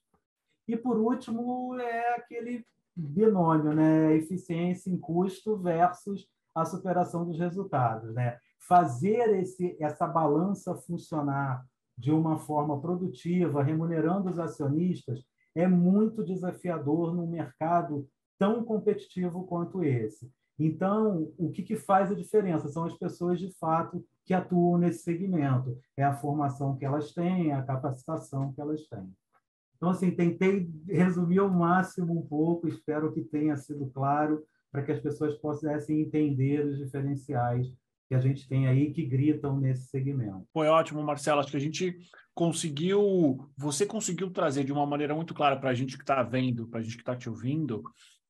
E, 0.67 0.77
por 0.77 0.97
último, 0.97 1.75
é 1.79 2.15
aquele 2.15 2.63
binômio, 2.95 3.73
né? 3.73 4.15
eficiência 4.15 4.91
em 4.91 4.97
custo 4.97 5.57
versus 5.57 6.27
a 6.53 6.65
superação 6.65 7.25
dos 7.25 7.39
resultados. 7.39 8.13
Né? 8.13 8.37
Fazer 8.59 9.39
esse, 9.39 9.75
essa 9.79 10.05
balança 10.05 10.75
funcionar 10.75 11.65
de 11.97 12.11
uma 12.11 12.37
forma 12.37 12.79
produtiva, 12.79 13.63
remunerando 13.63 14.29
os 14.29 14.39
acionistas, 14.39 15.25
é 15.55 15.67
muito 15.67 16.23
desafiador 16.23 17.13
num 17.13 17.27
mercado 17.27 18.07
tão 18.37 18.63
competitivo 18.63 19.45
quanto 19.45 19.83
esse. 19.83 20.31
Então, 20.59 21.31
o 21.37 21.49
que, 21.51 21.63
que 21.63 21.77
faz 21.77 22.11
a 22.11 22.15
diferença? 22.15 22.67
São 22.67 22.83
as 22.83 22.97
pessoas, 22.97 23.39
de 23.39 23.49
fato, 23.57 24.05
que 24.25 24.33
atuam 24.33 24.77
nesse 24.77 25.03
segmento. 25.03 25.77
É 25.95 26.03
a 26.03 26.13
formação 26.13 26.75
que 26.75 26.83
elas 26.83 27.13
têm, 27.13 27.53
a 27.53 27.63
capacitação 27.63 28.51
que 28.51 28.59
elas 28.59 28.85
têm. 28.87 29.09
Então, 29.77 29.89
assim, 29.89 30.11
tentei 30.11 30.69
resumir 30.87 31.39
ao 31.39 31.49
máximo 31.49 32.19
um 32.19 32.27
pouco, 32.27 32.67
espero 32.67 33.13
que 33.13 33.21
tenha 33.21 33.55
sido 33.55 33.89
claro, 33.93 34.43
para 34.69 34.83
que 34.83 34.91
as 34.91 34.99
pessoas 34.99 35.35
possam 35.37 35.71
entender 35.89 36.65
os 36.65 36.77
diferenciais 36.77 37.73
que 38.09 38.15
a 38.15 38.19
gente 38.19 38.47
tem 38.47 38.67
aí 38.67 38.91
que 38.91 39.05
gritam 39.05 39.57
nesse 39.57 39.87
segmento. 39.87 40.43
Foi 40.51 40.67
ótimo, 40.67 41.01
Marcelo. 41.01 41.39
Acho 41.39 41.51
que 41.51 41.57
a 41.57 41.61
gente 41.61 41.95
conseguiu, 42.33 43.49
você 43.55 43.85
conseguiu 43.85 44.31
trazer 44.31 44.63
de 44.63 44.73
uma 44.73 44.85
maneira 44.85 45.13
muito 45.15 45.33
clara 45.33 45.55
para 45.55 45.69
a 45.69 45.73
gente 45.73 45.95
que 45.95 46.03
está 46.03 46.23
vendo, 46.23 46.67
para 46.67 46.79
a 46.79 46.83
gente 46.83 46.95
que 46.95 47.03
está 47.03 47.15
te 47.15 47.29
ouvindo, 47.29 47.83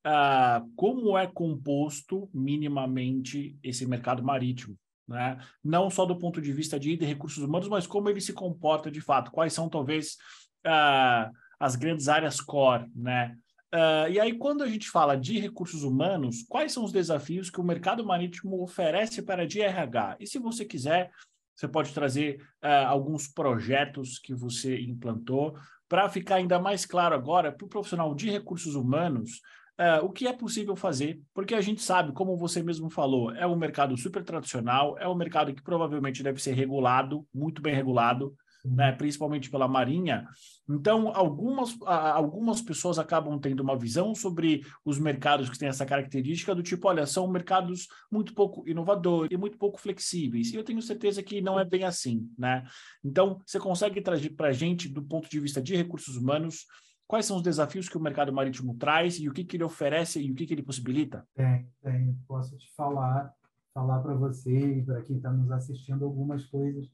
uh, 0.06 0.70
como 0.76 1.18
é 1.18 1.28
composto 1.28 2.30
minimamente 2.34 3.58
esse 3.64 3.86
mercado 3.86 4.24
marítimo. 4.24 4.78
Né? 5.08 5.40
Não 5.64 5.90
só 5.90 6.06
do 6.06 6.18
ponto 6.18 6.40
de 6.40 6.54
vista 6.54 6.80
de, 6.80 6.96
recursos 6.96 7.44
humanos, 7.44 7.68
mas 7.68 7.88
como 7.88 8.10
ele 8.10 8.22
se 8.22 8.34
comporta 8.34 8.92
de 8.92 9.02
fato. 9.02 9.32
Quais 9.32 9.54
são, 9.54 9.68
talvez, 9.68 10.18
uh, 10.66 11.32
as 11.60 11.76
grandes 11.76 12.08
áreas 12.08 12.40
core, 12.40 12.86
né? 12.96 13.36
Uh, 13.74 14.10
e 14.10 14.20
aí, 14.20 14.34
quando 14.36 14.64
a 14.64 14.68
gente 14.68 14.90
fala 14.90 15.16
de 15.16 15.40
recursos 15.40 15.84
humanos, 15.84 16.44
quais 16.48 16.72
são 16.72 16.84
os 16.84 16.92
desafios 16.92 17.52
que 17.52 17.60
o 17.60 17.64
mercado 17.64 18.04
marítimo 18.04 18.64
oferece 18.64 19.22
para 19.22 19.44
a 19.44 19.46
DRH? 19.46 20.18
E 20.20 20.26
se 20.26 20.40
você 20.40 20.66
quiser, 20.66 21.12
você 21.56 21.68
pode 21.68 21.94
trazer 21.94 22.42
uh, 22.64 22.88
alguns 22.88 23.28
projetos 23.28 24.18
que 24.18 24.34
você 24.34 24.80
implantou 24.80 25.56
para 25.88 26.10
ficar 26.10 26.36
ainda 26.36 26.60
mais 26.60 26.86
claro 26.86 27.14
agora 27.14 27.52
para 27.52 27.66
o 27.66 27.70
profissional 27.70 28.14
de 28.16 28.30
recursos 28.30 28.76
humanos 28.76 29.42
uh, 29.80 30.06
o 30.06 30.10
que 30.10 30.28
é 30.28 30.34
possível 30.34 30.76
fazer, 30.76 31.22
porque 31.34 31.56
a 31.56 31.62
gente 31.62 31.82
sabe, 31.82 32.12
como 32.12 32.38
você 32.38 32.62
mesmo 32.62 32.90
falou, 32.90 33.32
é 33.32 33.48
um 33.48 33.56
mercado 33.56 33.98
super 33.98 34.24
tradicional, 34.24 34.98
é 35.00 35.08
um 35.08 35.16
mercado 35.16 35.54
que 35.54 35.64
provavelmente 35.64 36.22
deve 36.22 36.42
ser 36.42 36.54
regulado, 36.54 37.26
muito 37.34 37.62
bem 37.62 37.74
regulado, 37.74 38.36
né, 38.66 38.92
principalmente 38.92 39.50
pela 39.50 39.70
Marinha. 39.70 40.28
Então, 40.70 41.16
algumas, 41.16 41.76
algumas 41.82 42.62
pessoas 42.62 43.00
acabam 43.00 43.40
tendo 43.40 43.62
uma 43.62 43.78
visão 43.78 44.14
sobre 44.14 44.62
os 44.84 45.00
mercados 45.00 45.50
que 45.50 45.58
têm 45.58 45.70
essa 45.70 45.86
característica 45.86 46.54
do 46.54 46.62
tipo, 46.62 46.88
olha, 46.88 47.06
são 47.06 47.28
mercados 47.28 47.88
muito 48.12 48.34
pouco 48.34 48.68
inovadores 48.68 49.32
e 49.32 49.38
muito 49.38 49.58
pouco 49.58 49.80
flexíveis. 49.80 50.52
E 50.52 50.58
eu 50.58 50.64
tenho 50.64 50.82
certeza 50.82 51.24
que 51.24 51.40
não 51.42 51.58
é 51.58 51.64
bem 51.64 51.86
assim, 51.86 52.30
né? 52.38 52.64
Então, 53.04 53.42
você 53.46 53.60
consegue 53.60 54.02
trazer 54.02 54.32
para 54.32 54.50
a 54.50 54.54
gente, 54.54 54.90
do 54.90 55.02
ponto 55.02 55.30
de 55.30 55.40
vista 55.40 55.62
de 55.62 55.76
recursos 55.76 56.18
humanos, 56.18 56.66
quais 57.10 57.26
são 57.26 57.38
os 57.38 57.44
desafios 57.44 57.90
que 57.90 57.98
o 57.98 58.00
mercado 58.00 58.32
marítimo 58.32 58.76
traz 58.76 59.20
e 59.20 59.28
o 59.28 59.34
que, 59.34 59.44
que 59.44 59.58
ele 59.58 59.64
oferece 59.64 60.22
e 60.22 60.32
o 60.32 60.36
que, 60.36 60.46
que 60.46 60.54
ele 60.54 60.62
possibilita? 60.62 61.28
Tem, 61.34 61.68
tem. 61.82 62.16
Posso 62.28 62.56
te 62.56 62.72
falar, 62.76 63.34
falar 63.74 64.00
para 64.00 64.14
você 64.14 64.78
e 64.78 64.84
para 64.84 65.02
quem 65.02 65.18
está 65.18 65.32
nos 65.32 65.52
assistindo 65.52 66.06
algumas 66.06 66.46
coisas 66.46 66.88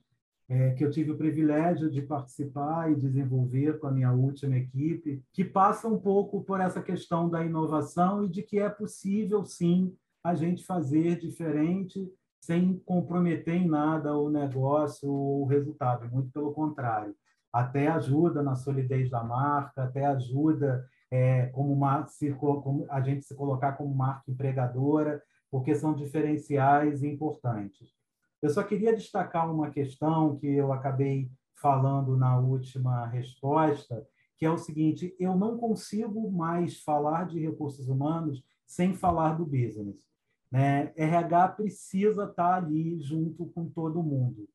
é, 0.48 0.72
que 0.72 0.86
eu 0.86 0.90
tive 0.90 1.12
o 1.12 1.18
privilégio 1.18 1.92
de 1.92 2.02
participar 2.02 2.90
e 2.90 2.96
desenvolver 2.96 3.78
com 3.78 3.88
a 3.88 3.92
minha 3.92 4.14
última 4.14 4.56
equipe, 4.56 5.22
que 5.34 5.44
passa 5.44 5.86
um 5.90 6.00
pouco 6.00 6.42
por 6.46 6.62
essa 6.62 6.82
questão 6.82 7.30
da 7.30 7.44
inovação 7.44 8.24
e 8.24 8.30
de 8.30 8.42
que 8.42 8.58
é 8.58 8.70
possível, 8.70 9.44
sim, 9.44 9.94
a 10.24 10.34
gente 10.34 10.64
fazer 10.64 11.20
diferente 11.20 12.10
sem 12.40 12.80
comprometer 12.86 13.56
em 13.56 13.68
nada 13.68 14.16
o 14.16 14.30
negócio 14.30 15.12
ou 15.12 15.42
o 15.42 15.46
resultado, 15.46 16.10
muito 16.10 16.32
pelo 16.32 16.54
contrário. 16.54 17.14
Até 17.56 17.88
ajuda 17.88 18.44
na 18.44 18.54
solidez 18.54 19.10
da 19.10 19.24
marca, 19.24 19.84
até 19.84 20.06
ajuda 20.06 20.86
é, 21.10 21.46
como, 21.54 21.72
uma, 21.72 22.06
como 22.62 22.86
a 22.90 23.00
gente 23.00 23.24
se 23.24 23.34
colocar 23.34 23.72
como 23.78 23.96
marca 23.96 24.30
empregadora, 24.30 25.24
porque 25.50 25.74
são 25.74 25.94
diferenciais 25.94 27.02
importantes. 27.02 27.94
Eu 28.42 28.50
só 28.50 28.62
queria 28.62 28.94
destacar 28.94 29.50
uma 29.50 29.70
questão 29.70 30.36
que 30.36 30.48
eu 30.48 30.74
acabei 30.74 31.32
falando 31.56 32.18
na 32.18 32.38
última 32.38 33.06
resposta, 33.08 34.06
que 34.38 34.46
é 34.46 34.52
o 34.52 34.58
seguinte: 34.58 35.16
eu 35.18 35.34
não 35.34 35.58
consigo 35.58 36.30
mais 36.30 36.82
falar 36.82 37.26
de 37.26 37.40
recursos 37.40 37.88
humanos 37.88 38.44
sem 38.66 38.94
falar 38.94 39.38
do 39.38 39.46
business. 39.46 39.96
Né? 40.52 40.92
RH 40.98 41.48
precisa 41.50 42.26
estar 42.26 42.56
ali 42.56 43.00
junto 43.00 43.46
com 43.46 43.70
todo 43.70 44.04
mundo. 44.04 44.46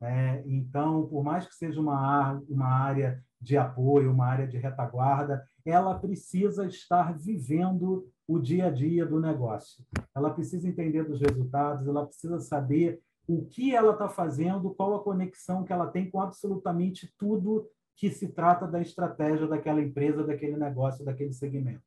Né? 0.00 0.42
Então, 0.46 1.06
por 1.06 1.22
mais 1.24 1.46
que 1.46 1.54
seja 1.54 1.80
uma, 1.80 2.40
uma 2.48 2.66
área 2.66 3.22
de 3.40 3.56
apoio, 3.56 4.12
uma 4.12 4.26
área 4.26 4.46
de 4.46 4.56
retaguarda, 4.56 5.46
ela 5.64 5.98
precisa 5.98 6.66
estar 6.66 7.16
vivendo 7.16 8.08
o 8.26 8.38
dia 8.38 8.66
a 8.66 8.70
dia 8.70 9.06
do 9.06 9.20
negócio. 9.20 9.84
Ela 10.14 10.30
precisa 10.30 10.68
entender 10.68 11.04
dos 11.04 11.20
resultados, 11.20 11.86
ela 11.86 12.06
precisa 12.06 12.40
saber 12.40 13.00
o 13.26 13.44
que 13.44 13.74
ela 13.74 13.92
está 13.92 14.08
fazendo, 14.08 14.74
qual 14.74 14.94
a 14.94 15.02
conexão 15.02 15.64
que 15.64 15.72
ela 15.72 15.88
tem 15.88 16.10
com 16.10 16.20
absolutamente 16.20 17.12
tudo 17.18 17.68
que 17.96 18.10
se 18.10 18.28
trata 18.28 18.66
da 18.66 18.80
estratégia 18.80 19.46
daquela 19.46 19.80
empresa, 19.80 20.24
daquele 20.24 20.56
negócio, 20.56 21.04
daquele 21.04 21.32
segmento. 21.32 21.82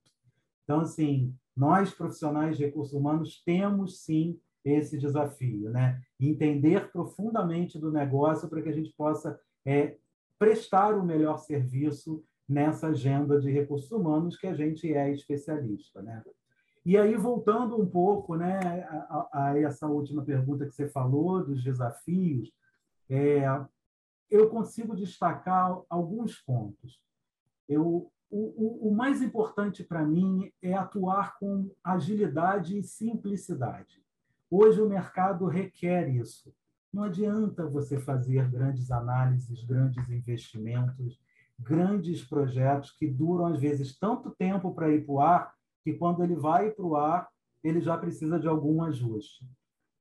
Então, 0.63 0.81
assim, 0.81 1.33
nós 1.55 1.93
profissionais 1.93 2.57
de 2.57 2.65
recursos 2.65 2.93
humanos 2.93 3.41
temos 3.45 4.03
sim 4.03 4.39
esse 4.63 4.97
desafio, 4.97 5.69
né? 5.69 6.01
Entender 6.19 6.91
profundamente 6.91 7.79
do 7.79 7.91
negócio 7.91 8.49
para 8.49 8.61
que 8.61 8.69
a 8.69 8.73
gente 8.73 8.93
possa 8.93 9.39
é, 9.65 9.97
prestar 10.37 10.95
o 10.95 11.05
melhor 11.05 11.37
serviço 11.37 12.23
nessa 12.47 12.87
agenda 12.87 13.39
de 13.39 13.51
recursos 13.51 13.91
humanos 13.91 14.37
que 14.37 14.47
a 14.47 14.53
gente 14.53 14.91
é 14.93 15.11
especialista, 15.11 16.01
né? 16.01 16.23
E 16.85 16.97
aí, 16.97 17.15
voltando 17.15 17.79
um 17.79 17.85
pouco 17.85 18.35
né, 18.35 18.59
a, 18.89 19.29
a 19.33 19.59
essa 19.59 19.85
última 19.85 20.23
pergunta 20.23 20.65
que 20.65 20.71
você 20.71 20.87
falou, 20.87 21.43
dos 21.43 21.63
desafios, 21.63 22.51
é, 23.09 23.43
eu 24.29 24.49
consigo 24.49 24.95
destacar 24.95 25.77
alguns 25.89 26.37
pontos. 26.37 27.01
Eu, 27.67 28.11
o, 28.29 28.87
o, 28.87 28.89
o 28.89 28.95
mais 28.95 29.21
importante 29.21 29.83
para 29.83 30.05
mim 30.05 30.51
é 30.61 30.73
atuar 30.73 31.37
com 31.37 31.69
agilidade 31.83 32.77
e 32.77 32.83
simplicidade. 32.83 34.01
Hoje 34.49 34.81
o 34.81 34.89
mercado 34.89 35.45
requer 35.45 36.09
isso. 36.09 36.53
Não 36.91 37.03
adianta 37.03 37.67
você 37.67 37.99
fazer 37.99 38.49
grandes 38.49 38.89
análises, 38.89 39.63
grandes 39.63 40.09
investimentos, 40.09 41.19
grandes 41.59 42.23
projetos 42.23 42.91
que 42.91 43.07
duram, 43.07 43.45
às 43.47 43.59
vezes, 43.59 43.97
tanto 43.97 44.31
tempo 44.31 44.73
para 44.73 44.89
ir 44.89 45.05
para 45.05 45.13
o 45.13 45.19
ar 45.19 45.53
que 45.83 45.93
quando 45.93 46.23
ele 46.23 46.35
vai 46.35 46.71
para 46.71 46.85
o 46.85 46.95
ar, 46.95 47.29
ele 47.63 47.81
já 47.81 47.97
precisa 47.97 48.39
de 48.39 48.47
algum 48.47 48.83
ajuste. 48.83 49.45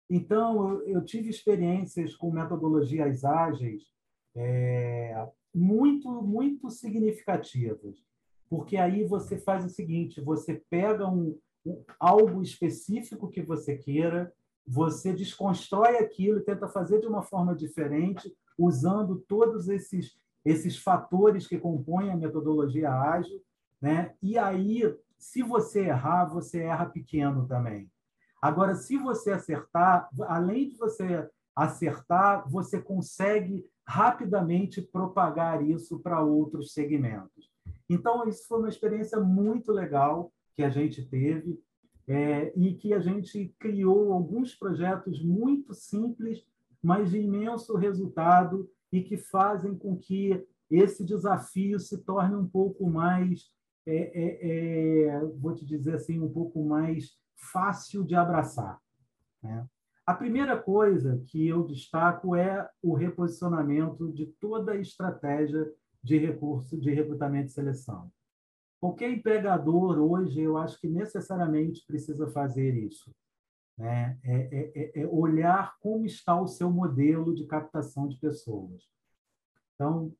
Então, 0.09 0.83
eu, 0.83 1.05
tive 1.05 1.29
experiências 1.29 2.17
com 2.17 2.31
metodologias 2.31 3.25
ágeis 3.25 3.83
é, 4.35 5.29
muito, 5.55 6.11
muito 6.23 6.71
significativas, 6.71 7.97
porque 8.49 8.77
aí 8.77 9.05
você 9.05 9.37
faz 9.39 9.65
o 9.65 9.69
seguinte: 9.69 10.21
você 10.21 10.63
pega 10.71 11.07
um, 11.07 11.39
um, 11.67 11.85
algo 12.01 12.41
específico 12.41 13.29
que 13.29 13.43
você 13.43 13.77
queira, 13.77 14.33
você 14.69 15.13
desconstrói 15.13 15.97
aquilo 15.97 16.43
tenta 16.43 16.69
fazer 16.69 17.01
de 17.01 17.07
uma 17.07 17.23
forma 17.23 17.55
diferente, 17.55 18.31
usando 18.59 19.17
todos 19.27 19.69
esses, 19.69 20.19
esses 20.45 20.77
fatores 20.77 21.47
que 21.47 21.59
compõem 21.59 22.11
a 22.11 22.17
metodologia 22.17 22.93
ágil, 22.93 23.41
né? 23.81 24.15
e 24.21 24.37
aí 24.37 24.83
se 25.17 25.43
você 25.43 25.87
errar, 25.87 26.27
você 26.27 26.61
erra 26.61 26.87
pequeno 26.87 27.47
também. 27.47 27.91
Agora, 28.41 28.75
se 28.75 28.97
você 28.97 29.33
acertar, 29.33 30.09
além 30.29 30.69
de 30.69 30.77
você 30.77 31.29
acertar, 31.57 32.49
você 32.49 32.81
consegue 32.81 33.67
rapidamente 33.85 34.81
propagar 34.81 35.61
isso 35.63 35.99
para 35.99 36.23
outros 36.23 36.73
segmentos. 36.73 37.51
Então, 37.91 38.29
isso 38.29 38.47
foi 38.47 38.59
uma 38.59 38.69
experiência 38.69 39.19
muito 39.19 39.73
legal 39.73 40.33
que 40.55 40.63
a 40.63 40.71
gente 40.71 41.05
teve 41.05 41.59
é, 42.09 42.53
e 42.57 42.75
que 42.75 42.95
a 42.95 43.01
gente 43.01 43.55
criou 43.59 44.13
alguns 44.13 44.55
projetos 44.55 45.23
muito 45.23 45.75
simples, 45.75 46.45
mas 46.83 47.11
de 47.11 47.19
imenso 47.19 47.77
resultado 47.77 48.69
e 48.91 49.03
que 49.03 49.17
fazem 49.17 49.77
com 49.77 49.97
que 49.97 50.43
esse 50.71 51.05
desafio 51.05 51.79
se 51.79 51.99
torne 51.99 52.35
um 52.35 52.49
pouco 52.49 52.89
mais 52.89 53.51
é, 53.87 53.95
é, 53.95 55.07
é, 55.07 55.25
vou 55.41 55.55
te 55.55 55.65
dizer 55.65 55.95
assim, 55.95 56.21
um 56.21 56.31
pouco 56.31 56.63
mais 56.63 57.19
fácil 57.35 58.05
de 58.05 58.15
abraçar. 58.15 58.79
Né? 59.43 59.67
A 60.05 60.13
primeira 60.13 60.61
coisa 60.61 61.23
que 61.27 61.49
eu 61.49 61.67
destaco 61.67 62.37
é 62.37 62.69
o 62.83 62.95
reposicionamento 62.95 64.13
de 64.13 64.27
toda 64.27 64.73
a 64.73 64.77
estratégia 64.77 65.73
de 66.03 66.19
recurso 66.19 66.79
de 66.79 66.93
recrutamento 66.93 67.47
e 67.47 67.53
seleção. 67.53 68.11
Qualquer 68.81 69.11
empregador 69.11 69.99
hoje, 69.99 70.41
eu 70.41 70.57
acho 70.57 70.81
que 70.81 70.89
necessariamente 70.89 71.85
precisa 71.87 72.29
fazer 72.29 72.75
isso. 72.75 73.11
Né? 73.77 74.19
É, 74.25 74.37
é, 74.37 74.73
é, 74.75 75.03
é 75.03 75.07
olhar 75.07 75.77
como 75.81 76.05
está 76.05 76.41
o 76.41 76.47
seu 76.47 76.71
modelo 76.71 77.35
de 77.35 77.47
captação 77.47 78.09
de 78.09 78.19
pessoas. 78.19 78.83
Então, 79.75 80.13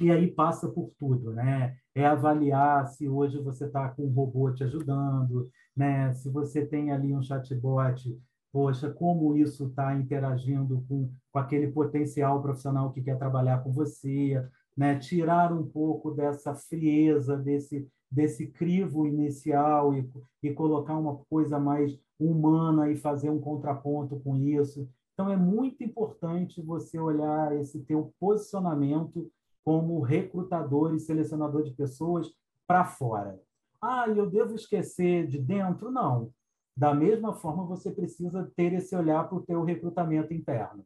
e 0.00 0.10
aí 0.10 0.30
passa 0.32 0.68
por 0.68 0.90
tudo, 0.98 1.32
né? 1.32 1.76
É 1.94 2.04
avaliar 2.04 2.86
se 2.88 3.08
hoje 3.08 3.38
você 3.38 3.66
está 3.66 3.88
com 3.88 4.04
um 4.04 4.12
robô 4.12 4.50
te 4.52 4.64
ajudando, 4.64 5.48
né? 5.76 6.12
Se 6.14 6.28
você 6.28 6.66
tem 6.66 6.90
ali 6.90 7.14
um 7.14 7.22
chatbot, 7.22 8.18
poxa, 8.52 8.90
como 8.90 9.36
isso 9.36 9.68
está 9.68 9.94
interagindo 9.94 10.84
com, 10.88 11.08
com 11.30 11.38
aquele 11.38 11.70
potencial 11.70 12.42
profissional 12.42 12.92
que 12.92 13.02
quer 13.02 13.16
trabalhar 13.16 13.62
com 13.62 13.72
você, 13.72 14.44
né? 14.76 14.98
Tirar 14.98 15.52
um 15.52 15.64
pouco 15.64 16.10
dessa 16.10 16.54
frieza, 16.54 17.36
desse 17.36 17.88
desse 18.12 18.46
crivo 18.46 19.06
inicial 19.06 19.94
e, 19.94 20.06
e 20.42 20.52
colocar 20.52 20.98
uma 20.98 21.16
coisa 21.30 21.58
mais 21.58 21.98
humana 22.20 22.90
e 22.90 22.96
fazer 22.96 23.30
um 23.30 23.40
contraponto 23.40 24.20
com 24.20 24.36
isso. 24.36 24.86
Então, 25.14 25.30
é 25.30 25.36
muito 25.36 25.82
importante 25.82 26.60
você 26.60 26.98
olhar 26.98 27.56
esse 27.58 27.80
teu 27.80 28.12
posicionamento 28.20 29.30
como 29.64 30.00
recrutador 30.00 30.94
e 30.94 31.00
selecionador 31.00 31.62
de 31.62 31.72
pessoas 31.72 32.30
para 32.66 32.84
fora. 32.84 33.40
Ah, 33.80 34.06
eu 34.08 34.28
devo 34.28 34.54
esquecer 34.54 35.26
de 35.26 35.38
dentro? 35.38 35.90
Não. 35.90 36.30
Da 36.76 36.94
mesma 36.94 37.34
forma, 37.34 37.64
você 37.64 37.90
precisa 37.90 38.50
ter 38.56 38.72
esse 38.74 38.94
olhar 38.94 39.28
para 39.28 39.38
o 39.38 39.42
teu 39.42 39.62
recrutamento 39.64 40.34
interno. 40.34 40.84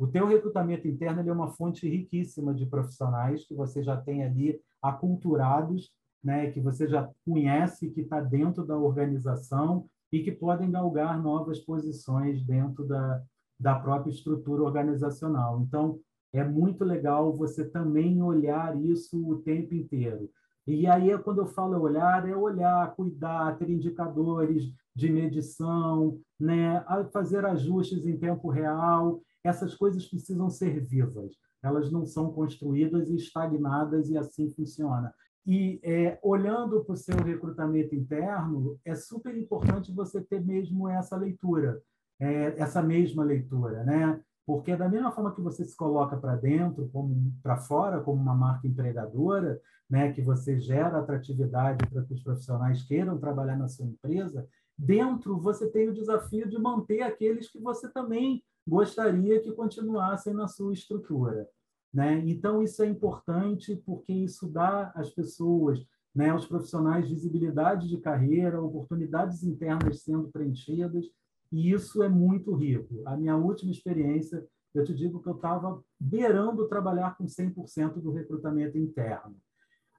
O 0.00 0.06
teu 0.06 0.26
recrutamento 0.26 0.88
interno 0.88 1.20
é 1.20 1.30
uma 1.30 1.48
fonte 1.48 1.86
riquíssima 1.86 2.54
de 2.54 2.64
profissionais 2.64 3.44
que 3.44 3.54
você 3.54 3.82
já 3.82 3.98
tem 3.98 4.24
ali 4.24 4.58
aculturados, 4.80 5.92
né, 6.24 6.50
que 6.50 6.58
você 6.58 6.88
já 6.88 7.06
conhece, 7.22 7.90
que 7.90 8.00
está 8.00 8.18
dentro 8.18 8.64
da 8.64 8.78
organização 8.78 9.84
e 10.10 10.22
que 10.22 10.32
podem 10.32 10.70
galgar 10.70 11.22
novas 11.22 11.58
posições 11.58 12.42
dentro 12.42 12.88
da, 12.88 13.22
da 13.60 13.74
própria 13.78 14.10
estrutura 14.10 14.62
organizacional. 14.62 15.60
Então, 15.60 16.00
é 16.32 16.42
muito 16.42 16.82
legal 16.82 17.36
você 17.36 17.68
também 17.68 18.22
olhar 18.22 18.74
isso 18.82 19.22
o 19.28 19.42
tempo 19.42 19.74
inteiro. 19.74 20.30
E 20.66 20.86
aí, 20.86 21.16
quando 21.18 21.42
eu 21.42 21.46
falo 21.46 21.78
olhar, 21.78 22.26
é 22.26 22.34
olhar, 22.34 22.94
cuidar, 22.94 23.58
ter 23.58 23.68
indicadores 23.68 24.72
de 24.96 25.10
medição, 25.10 26.18
né? 26.38 26.82
fazer 27.12 27.44
ajustes 27.44 28.06
em 28.06 28.16
tempo 28.16 28.48
real. 28.48 29.20
Essas 29.44 29.74
coisas 29.74 30.06
precisam 30.06 30.50
ser 30.50 30.80
vivas. 30.80 31.32
Elas 31.62 31.90
não 31.90 32.06
são 32.06 32.32
construídas 32.32 33.08
e 33.08 33.16
estagnadas 33.16 34.10
e 34.10 34.16
assim 34.16 34.50
funciona. 34.50 35.12
E 35.46 35.80
é, 35.82 36.18
olhando 36.22 36.84
para 36.84 36.92
o 36.92 36.96
seu 36.96 37.16
recrutamento 37.16 37.94
interno, 37.94 38.78
é 38.84 38.94
super 38.94 39.36
importante 39.36 39.92
você 39.92 40.20
ter 40.20 40.44
mesmo 40.44 40.88
essa 40.88 41.16
leitura, 41.16 41.82
é, 42.18 42.54
essa 42.58 42.82
mesma 42.82 43.24
leitura, 43.24 43.82
né? 43.84 44.20
Porque 44.46 44.76
da 44.76 44.88
mesma 44.88 45.12
forma 45.12 45.34
que 45.34 45.40
você 45.40 45.64
se 45.64 45.76
coloca 45.76 46.16
para 46.16 46.36
dentro, 46.36 46.88
como 46.92 47.32
para 47.42 47.56
fora, 47.56 48.00
como 48.00 48.20
uma 48.20 48.34
marca 48.34 48.66
empregadora, 48.66 49.60
né, 49.88 50.12
que 50.12 50.22
você 50.22 50.58
gera 50.60 50.98
atratividade 50.98 51.84
para 51.88 52.04
que 52.04 52.14
os 52.14 52.22
profissionais 52.22 52.82
queiram 52.84 53.18
trabalhar 53.18 53.56
na 53.56 53.68
sua 53.68 53.86
empresa, 53.86 54.46
dentro 54.78 55.40
você 55.40 55.68
tem 55.68 55.88
o 55.88 55.94
desafio 55.94 56.48
de 56.48 56.58
manter 56.58 57.02
aqueles 57.02 57.50
que 57.50 57.58
você 57.58 57.88
também 57.88 58.42
gostaria 58.70 59.40
que 59.40 59.50
continuassem 59.50 60.32
na 60.32 60.46
sua 60.46 60.72
estrutura. 60.72 61.48
Né? 61.92 62.22
Então, 62.24 62.62
isso 62.62 62.80
é 62.84 62.86
importante 62.86 63.74
porque 63.84 64.12
isso 64.12 64.48
dá 64.48 64.92
às 64.94 65.10
pessoas, 65.10 65.84
né, 66.14 66.30
aos 66.30 66.46
profissionais, 66.46 67.08
visibilidade 67.08 67.88
de 67.88 67.98
carreira, 67.98 68.62
oportunidades 68.62 69.42
internas 69.42 70.02
sendo 70.02 70.28
preenchidas, 70.28 71.04
e 71.50 71.72
isso 71.72 72.00
é 72.00 72.08
muito 72.08 72.54
rico. 72.54 73.02
A 73.06 73.16
minha 73.16 73.36
última 73.36 73.72
experiência, 73.72 74.46
eu 74.72 74.84
te 74.84 74.94
digo 74.94 75.20
que 75.20 75.28
eu 75.28 75.34
estava 75.34 75.82
beirando 75.98 76.68
trabalhar 76.68 77.16
com 77.16 77.24
100% 77.24 77.94
do 77.94 78.12
recrutamento 78.12 78.78
interno. 78.78 79.36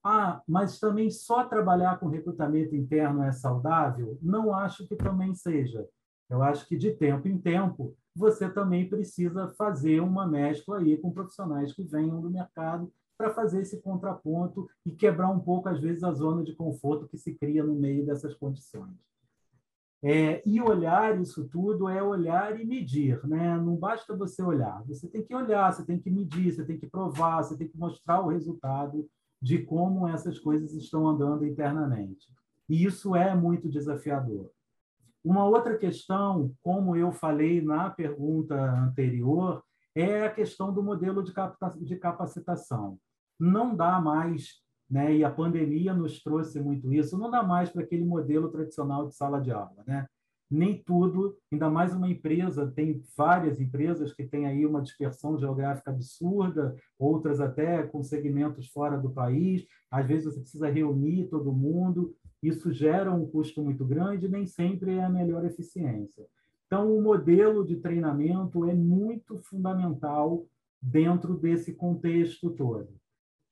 Ah, 0.02 0.42
mas 0.48 0.80
também 0.80 1.12
só 1.12 1.44
trabalhar 1.44 2.00
com 2.00 2.08
recrutamento 2.08 2.74
interno 2.74 3.22
é 3.22 3.34
saudável? 3.34 4.18
Não 4.22 4.54
acho 4.56 4.88
que 4.88 4.96
também 4.96 5.36
seja. 5.36 5.86
Eu 6.30 6.42
acho 6.42 6.66
que 6.66 6.78
de 6.78 6.92
tempo 6.92 7.28
em 7.28 7.38
tempo 7.38 7.96
você 8.16 8.50
também 8.50 8.90
precisa 8.90 9.48
fazer 9.58 10.02
uma 10.02 10.28
mescla 10.28 10.80
aí 10.80 10.98
com 10.98 11.12
profissionais 11.12 11.74
que 11.74 11.84
venham 11.84 12.22
do 12.22 12.30
mercado 12.30 12.92
para 13.18 13.34
fazer 13.34 13.62
esse 13.62 13.80
contraponto 13.82 14.68
e 14.86 14.92
quebrar 14.92 15.30
um 15.30 15.40
pouco, 15.40 15.70
às 15.70 15.80
vezes, 15.80 16.04
a 16.04 16.12
zona 16.12 16.44
de 16.44 16.56
conforto 16.56 17.08
que 17.08 17.18
se 17.18 17.36
cria 17.36 17.64
no 17.64 17.76
meio 17.76 18.06
dessas 18.06 18.34
condições. 18.34 18.96
É, 20.04 20.42
e 20.44 20.60
olhar 20.60 21.22
isso 21.22 21.48
tudo 21.48 21.88
é 21.88 22.02
olhar 22.02 22.60
e 22.60 22.66
medir, 22.66 23.24
né? 23.28 23.56
Não 23.58 23.76
basta 23.76 24.18
você 24.18 24.42
olhar, 24.42 24.84
você 24.88 25.08
tem 25.08 25.24
que 25.24 25.36
olhar, 25.36 25.72
você 25.72 25.86
tem 25.86 26.00
que 26.00 26.10
medir, 26.10 26.52
você 26.52 26.66
tem 26.66 26.80
que 26.80 26.88
provar, 26.88 27.44
você 27.44 27.56
tem 27.56 27.68
que 27.68 27.78
mostrar 27.78 28.20
o 28.22 28.30
resultado 28.30 29.08
de 29.40 29.60
como 29.60 30.08
essas 30.08 30.40
coisas 30.40 30.74
estão 30.74 31.08
andando 31.08 31.46
internamente. 31.46 32.28
E 32.68 32.84
isso 32.84 33.16
é 33.16 33.36
muito 33.36 33.70
desafiador. 33.70 34.50
Uma 35.24 35.46
outra 35.46 35.78
questão, 35.78 36.52
como 36.64 36.96
eu 36.96 37.12
falei 37.12 37.62
na 37.62 37.90
pergunta 37.90 38.56
anterior, 38.56 39.64
é 39.96 40.26
a 40.26 40.32
questão 40.32 40.74
do 40.74 40.82
modelo 40.82 41.24
de 41.24 41.96
capacitação. 41.98 42.98
Não 43.40 43.76
dá 43.76 44.00
mais, 44.00 44.62
né, 44.90 45.16
e 45.16 45.24
a 45.24 45.30
pandemia 45.30 45.94
nos 45.94 46.22
trouxe 46.24 46.60
muito 46.60 46.92
isso, 46.92 47.18
não 47.18 47.30
dá 47.30 47.44
mais 47.44 47.70
para 47.70 47.84
aquele 47.84 48.06
modelo 48.06 48.50
tradicional 48.50 49.08
de 49.08 49.16
sala 49.16 49.40
de 49.40 49.52
aula. 49.52 49.84
Né? 49.86 50.08
Nem 50.50 50.84
tudo, 50.84 51.38
ainda 51.52 51.70
mais 51.70 51.94
uma 51.94 52.10
empresa, 52.10 52.72
tem 52.72 53.02
várias 53.16 53.60
empresas 53.60 54.14
que 54.14 54.26
têm 54.26 54.46
aí 54.46 54.66
uma 54.66 54.82
dispersão 54.82 55.38
geográfica 55.38 55.92
absurda, 55.92 56.76
outras 57.00 57.40
até 57.40 57.84
com 57.84 58.04
segmentos 58.04 58.68
fora 58.68 58.98
do 58.98 59.10
país, 59.12 59.66
às 59.90 60.06
vezes 60.06 60.34
você 60.34 60.42
precisa 60.42 60.70
reunir 60.70 61.28
todo 61.30 61.54
mundo, 61.54 62.14
isso 62.42 62.72
gera 62.72 63.12
um 63.12 63.26
custo 63.26 63.62
muito 63.62 63.86
grande, 63.86 64.28
nem 64.28 64.46
sempre 64.46 64.96
é 64.96 65.04
a 65.04 65.10
melhor 65.10 65.46
eficiência. 65.46 66.26
Então, 66.66 66.96
o 66.96 67.02
modelo 67.02 67.66
de 67.66 67.76
treinamento 67.76 68.66
é 68.66 68.74
muito 68.74 69.38
fundamental 69.40 70.46
dentro 70.82 71.38
desse 71.38 71.74
contexto 71.74 72.50
todo. 72.52 72.90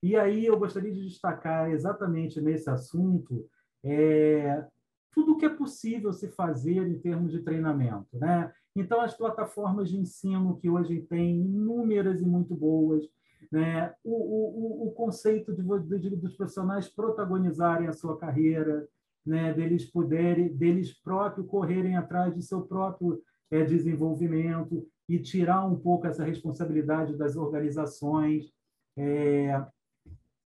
E 0.02 0.16
aí 0.16 0.46
eu 0.46 0.58
gostaria 0.58 0.92
de 0.92 1.06
destacar 1.06 1.70
exatamente 1.70 2.40
nesse 2.40 2.70
assunto 2.70 3.46
é, 3.84 4.66
tudo 5.12 5.32
o 5.32 5.36
que 5.36 5.44
é 5.44 5.50
possível 5.50 6.12
se 6.12 6.28
fazer 6.28 6.86
em 6.86 6.98
termos 6.98 7.32
de 7.32 7.40
treinamento. 7.40 8.08
Né? 8.14 8.52
Então, 8.74 9.00
as 9.00 9.14
plataformas 9.14 9.90
de 9.90 9.98
ensino 9.98 10.56
que 10.56 10.70
hoje 10.70 11.00
tem 11.02 11.40
inúmeras 11.40 12.20
e 12.20 12.26
muito 12.26 12.54
boas, 12.54 13.04
né? 13.50 13.92
o, 14.04 14.14
o, 14.14 14.88
o 14.88 14.92
conceito 14.92 15.52
de, 15.54 15.98
de, 15.98 16.16
dos 16.16 16.36
profissionais 16.36 16.88
protagonizarem 16.88 17.88
a 17.88 17.92
sua 17.92 18.16
carreira, 18.18 18.88
né? 19.26 19.52
deles 19.52 19.84
poderem, 19.84 20.54
deles 20.54 20.92
próprios 20.92 21.46
correrem 21.46 21.96
atrás 21.96 22.34
de 22.34 22.42
seu 22.42 22.62
próprio 22.62 23.20
é, 23.50 23.64
desenvolvimento 23.64 24.86
e 25.08 25.18
tirar 25.18 25.66
um 25.66 25.76
pouco 25.76 26.06
essa 26.06 26.24
responsabilidade 26.24 27.16
das 27.16 27.36
organizações 27.36 28.52
é, 28.96 29.64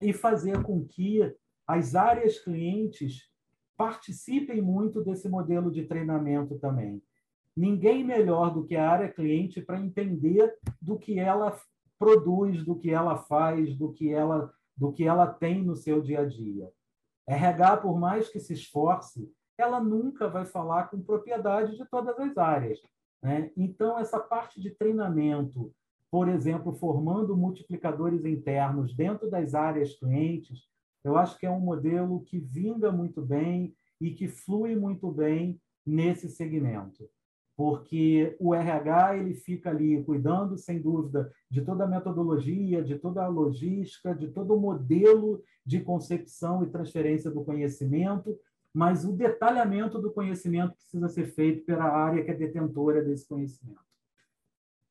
e 0.00 0.12
fazer 0.12 0.62
com 0.62 0.84
que 0.84 1.20
as 1.66 1.94
áreas 1.94 2.38
clientes 2.38 3.30
participem 3.76 4.62
muito 4.62 5.02
desse 5.02 5.28
modelo 5.28 5.70
de 5.70 5.84
treinamento 5.84 6.58
também. 6.58 7.02
Ninguém 7.56 8.04
melhor 8.04 8.52
do 8.52 8.64
que 8.64 8.74
a 8.76 8.88
área 8.88 9.12
cliente 9.12 9.60
para 9.60 9.80
entender 9.80 10.54
do 10.80 10.98
que 10.98 11.18
ela 11.18 11.56
produz, 11.98 12.64
do 12.64 12.76
que 12.76 12.90
ela 12.90 13.16
faz, 13.16 13.76
do 13.76 13.92
que 13.92 14.12
ela, 14.12 14.52
do 14.76 14.92
que 14.92 15.04
ela 15.04 15.26
tem 15.26 15.62
no 15.62 15.74
seu 15.74 16.00
dia 16.00 16.20
a 16.20 16.24
dia. 16.26 16.70
RH, 17.26 17.78
por 17.78 17.98
mais 17.98 18.28
que 18.28 18.38
se 18.38 18.52
esforce, 18.52 19.30
ela 19.56 19.80
nunca 19.80 20.28
vai 20.28 20.44
falar 20.44 20.88
com 20.88 21.00
propriedade 21.00 21.76
de 21.76 21.84
todas 21.86 22.18
as 22.18 22.36
áreas. 22.36 22.80
Né? 23.22 23.50
Então, 23.56 23.98
essa 23.98 24.18
parte 24.18 24.60
de 24.60 24.70
treinamento, 24.70 25.72
por 26.10 26.28
exemplo, 26.28 26.72
formando 26.72 27.36
multiplicadores 27.36 28.24
internos 28.24 28.94
dentro 28.94 29.30
das 29.30 29.54
áreas 29.54 29.94
clientes, 29.94 30.68
eu 31.02 31.16
acho 31.16 31.38
que 31.38 31.46
é 31.46 31.50
um 31.50 31.60
modelo 31.60 32.22
que 32.24 32.38
vinga 32.38 32.90
muito 32.90 33.22
bem 33.22 33.74
e 34.00 34.10
que 34.10 34.28
flui 34.28 34.74
muito 34.76 35.10
bem 35.10 35.60
nesse 35.86 36.28
segmento 36.28 37.08
porque 37.56 38.36
o 38.40 38.54
RH 38.54 39.16
ele 39.16 39.34
fica 39.34 39.70
ali 39.70 40.02
cuidando, 40.02 40.58
sem 40.58 40.80
dúvida, 40.80 41.32
de 41.48 41.62
toda 41.62 41.84
a 41.84 41.88
metodologia, 41.88 42.82
de 42.82 42.98
toda 42.98 43.24
a 43.24 43.28
logística, 43.28 44.14
de 44.14 44.28
todo 44.28 44.54
o 44.54 44.60
modelo 44.60 45.42
de 45.64 45.80
concepção 45.80 46.62
e 46.62 46.70
transferência 46.70 47.30
do 47.30 47.44
conhecimento, 47.44 48.36
mas 48.72 49.04
o 49.04 49.12
detalhamento 49.12 50.00
do 50.00 50.12
conhecimento 50.12 50.74
precisa 50.74 51.08
ser 51.08 51.26
feito 51.26 51.64
pela 51.64 51.84
área 51.84 52.24
que 52.24 52.30
é 52.30 52.34
detentora 52.34 53.02
desse 53.02 53.26
conhecimento. 53.28 53.84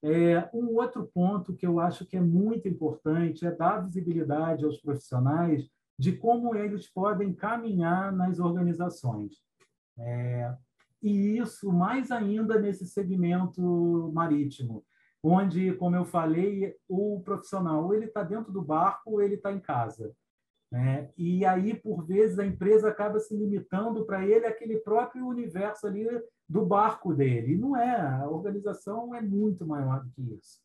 É, 0.01 0.49
um 0.53 0.75
outro 0.75 1.09
ponto 1.13 1.53
que 1.53 1.65
eu 1.65 1.79
acho 1.79 2.05
que 2.05 2.17
é 2.17 2.21
muito 2.21 2.67
importante 2.67 3.45
é 3.45 3.51
dar 3.51 3.79
visibilidade 3.79 4.65
aos 4.65 4.77
profissionais 4.77 5.69
de 5.97 6.13
como 6.13 6.55
eles 6.55 6.89
podem 6.89 7.33
caminhar 7.33 8.11
nas 8.11 8.39
organizações. 8.39 9.41
É, 9.97 10.53
e 11.03 11.37
isso 11.37 11.71
mais 11.71 12.09
ainda 12.11 12.57
nesse 12.57 12.87
segmento 12.87 14.11
marítimo, 14.13 14.85
onde, 15.21 15.73
como 15.73 15.97
eu 15.97 16.05
falei, 16.05 16.75
o 16.87 17.21
profissional 17.21 17.93
ele 17.93 18.05
está 18.05 18.23
dentro 18.23 18.51
do 18.51 18.61
barco 18.61 19.11
ou 19.11 19.21
ele 19.21 19.35
está 19.35 19.51
em 19.51 19.59
casa. 19.59 20.15
Né? 20.71 21.09
E 21.17 21.45
aí, 21.45 21.75
por 21.75 22.03
vezes, 22.05 22.39
a 22.39 22.45
empresa 22.45 22.89
acaba 22.89 23.19
se 23.19 23.35
limitando 23.35 24.05
para 24.05 24.25
ele 24.25 24.45
aquele 24.45 24.79
próprio 24.79 25.27
universo 25.27 25.85
ali 25.85 26.07
do 26.49 26.65
barco 26.65 27.13
dele. 27.13 27.53
E 27.53 27.57
não 27.57 27.77
é, 27.77 27.99
a 27.99 28.27
organização 28.27 29.13
é 29.13 29.21
muito 29.21 29.67
maior 29.67 30.03
do 30.03 30.09
que 30.11 30.21
isso. 30.21 30.63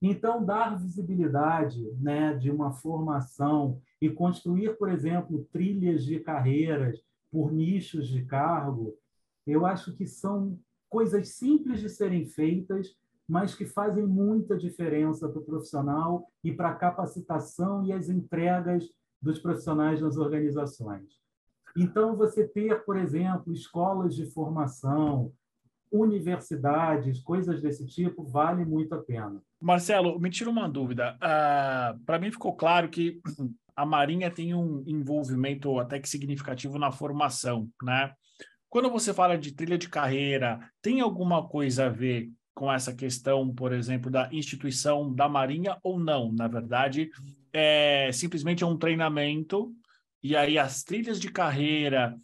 Então, 0.00 0.44
dar 0.44 0.78
visibilidade 0.78 1.92
né, 2.00 2.34
de 2.34 2.50
uma 2.50 2.72
formação 2.72 3.80
e 4.00 4.10
construir, 4.10 4.76
por 4.78 4.90
exemplo, 4.90 5.46
trilhas 5.52 6.04
de 6.04 6.18
carreiras 6.18 7.00
por 7.30 7.52
nichos 7.52 8.08
de 8.08 8.24
cargo, 8.24 8.96
eu 9.46 9.64
acho 9.64 9.94
que 9.96 10.06
são 10.06 10.58
coisas 10.88 11.30
simples 11.30 11.80
de 11.80 11.88
serem 11.88 12.26
feitas, 12.26 12.88
mas 13.28 13.54
que 13.54 13.66
fazem 13.66 14.06
muita 14.06 14.56
diferença 14.56 15.28
para 15.28 15.40
o 15.40 15.44
profissional 15.44 16.26
e 16.44 16.52
para 16.52 16.70
a 16.70 16.74
capacitação 16.74 17.84
e 17.84 17.92
as 17.92 18.08
entregas 18.08 18.88
dos 19.20 19.38
profissionais 19.38 20.00
nas 20.00 20.16
organizações. 20.16 21.20
Então, 21.76 22.16
você 22.16 22.46
ter, 22.46 22.84
por 22.84 22.96
exemplo, 22.96 23.52
escolas 23.52 24.14
de 24.14 24.24
formação, 24.26 25.32
universidades, 25.92 27.20
coisas 27.20 27.60
desse 27.60 27.86
tipo, 27.86 28.24
vale 28.24 28.64
muito 28.64 28.94
a 28.94 29.02
pena. 29.02 29.42
Marcelo, 29.60 30.18
me 30.18 30.30
tira 30.30 30.50
uma 30.50 30.68
dúvida. 30.68 31.16
Uh, 31.16 31.98
Para 32.04 32.18
mim 32.18 32.30
ficou 32.30 32.54
claro 32.54 32.88
que 32.88 33.20
a 33.74 33.84
Marinha 33.84 34.30
tem 34.30 34.54
um 34.54 34.82
envolvimento 34.86 35.78
até 35.78 36.00
que 36.00 36.08
significativo 36.08 36.78
na 36.78 36.90
formação, 36.90 37.68
né? 37.82 38.12
Quando 38.68 38.90
você 38.90 39.14
fala 39.14 39.38
de 39.38 39.52
trilha 39.52 39.78
de 39.78 39.88
carreira, 39.88 40.60
tem 40.82 41.00
alguma 41.00 41.46
coisa 41.46 41.86
a 41.86 41.88
ver 41.88 42.30
com 42.54 42.72
essa 42.72 42.94
questão, 42.94 43.54
por 43.54 43.72
exemplo, 43.72 44.10
da 44.10 44.28
instituição 44.32 45.12
da 45.12 45.28
Marinha 45.28 45.78
ou 45.82 45.98
não? 45.98 46.32
Na 46.32 46.48
verdade, 46.48 47.10
é 47.52 48.10
simplesmente 48.12 48.64
é 48.64 48.66
um 48.66 48.78
treinamento 48.78 49.74
e 50.22 50.34
aí 50.34 50.58
as 50.58 50.82
trilhas 50.82 51.20
de 51.20 51.30
carreira, 51.30 52.16